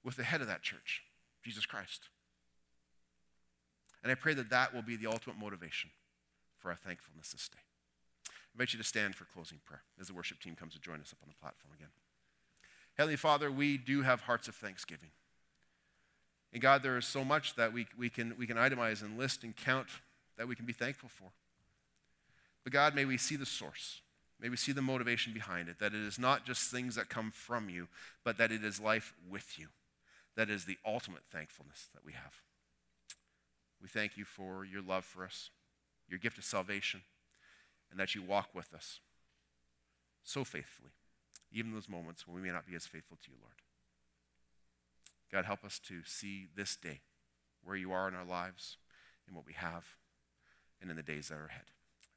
with 0.04 0.16
the 0.18 0.24
head 0.24 0.42
of 0.42 0.48
that 0.48 0.62
church, 0.62 1.04
Jesus 1.44 1.66
Christ. 1.66 2.10
And 4.04 4.12
I 4.12 4.16
pray 4.16 4.36
that 4.36 4.52
that 4.52 4.74
will 4.74 4.84
be 4.84 4.96
the 4.96 5.08
ultimate 5.08 5.40
motivation 5.40 5.90
for 6.60 6.70
our 6.70 6.76
thankfulness 6.76 7.32
this 7.32 7.50
day. 7.50 7.60
I 8.30 8.32
invite 8.54 8.74
you 8.74 8.78
to 8.78 8.86
stand 8.86 9.16
for 9.16 9.26
closing 9.26 9.60
prayer 9.66 9.82
as 10.00 10.08
the 10.08 10.14
worship 10.14 10.40
team 10.40 10.56
comes 10.56 10.74
to 10.74 10.80
join 10.80 11.02
us 11.02 11.12
up 11.12 11.20
on 11.24 11.30
the 11.30 11.36
platform 11.42 11.74
again. 11.76 11.90
Heavenly 12.98 13.18
Father, 13.18 13.52
we 13.52 13.78
do 13.78 14.04
have 14.04 14.22
hearts 14.22 14.48
of 14.48 14.56
thanksgiving. 14.56 15.10
And 16.54 16.62
God, 16.62 16.84
there 16.84 16.98
is 16.98 17.06
so 17.06 17.26
much 17.26 17.56
that 17.56 17.74
we, 17.74 17.88
we, 17.98 18.10
can, 18.10 18.36
we 18.38 18.48
can 18.48 18.56
itemize 18.56 19.02
and 19.02 19.18
list 19.18 19.44
and 19.44 19.56
count 19.56 19.88
that 20.38 20.48
we 20.48 20.56
can 20.56 20.66
be 20.66 20.72
thankful 20.72 21.10
for. 21.10 21.32
But 22.66 22.74
God, 22.74 22.96
may 22.96 23.06
we 23.06 23.16
see 23.16 23.38
the 23.38 23.46
source. 23.46 24.02
May 24.42 24.50
we 24.50 24.58
see 24.58 24.74
the 24.74 24.82
motivation 24.82 25.32
behind 25.32 25.70
it, 25.70 25.80
that 25.80 25.94
it 25.94 26.02
is 26.02 26.20
not 26.20 26.46
just 26.46 26.70
things 26.70 26.96
that 26.96 27.08
come 27.08 27.32
from 27.32 27.70
you, 27.70 27.88
but 28.26 28.38
that 28.38 28.52
it 28.52 28.66
is 28.66 28.82
life 28.82 29.14
with 29.30 29.58
you. 29.58 29.68
That 30.36 30.50
is 30.50 30.66
the 30.66 30.78
ultimate 30.86 31.24
thankfulness 31.32 31.88
that 31.94 32.04
we 32.04 32.12
have. 32.12 32.34
We 33.82 33.88
thank 33.88 34.18
you 34.18 34.26
for 34.26 34.66
your 34.66 34.82
love 34.82 35.06
for 35.06 35.24
us, 35.24 35.52
your 36.10 36.20
gift 36.20 36.38
of 36.38 36.44
salvation, 36.44 37.02
and 37.92 38.00
that 38.00 38.16
you 38.16 38.24
walk 38.24 38.50
with 38.54 38.74
us 38.74 39.00
so 40.24 40.44
faithfully, 40.44 40.92
even 41.52 41.72
those 41.72 41.88
moments 41.88 42.28
when 42.28 42.36
we 42.36 42.42
may 42.42 42.54
not 42.54 42.68
be 42.68 42.76
as 42.76 42.88
faithful 42.88 43.18
to 43.24 43.32
you, 43.32 43.38
Lord. 43.40 43.54
God, 45.32 45.46
help 45.46 45.64
us 45.64 45.80
to 45.88 46.02
see 46.04 46.48
this 46.56 46.76
day 46.76 47.02
where 47.64 47.78
you 47.78 47.92
are 47.92 48.08
in 48.08 48.16
our 48.16 48.26
lives, 48.26 48.78
in 49.28 49.36
what 49.36 49.46
we 49.46 49.54
have, 49.54 49.86
and 50.82 50.90
in 50.90 50.98
the 50.98 51.04
days 51.04 51.30
that 51.30 51.36
are 51.36 51.46
ahead. 51.46 51.75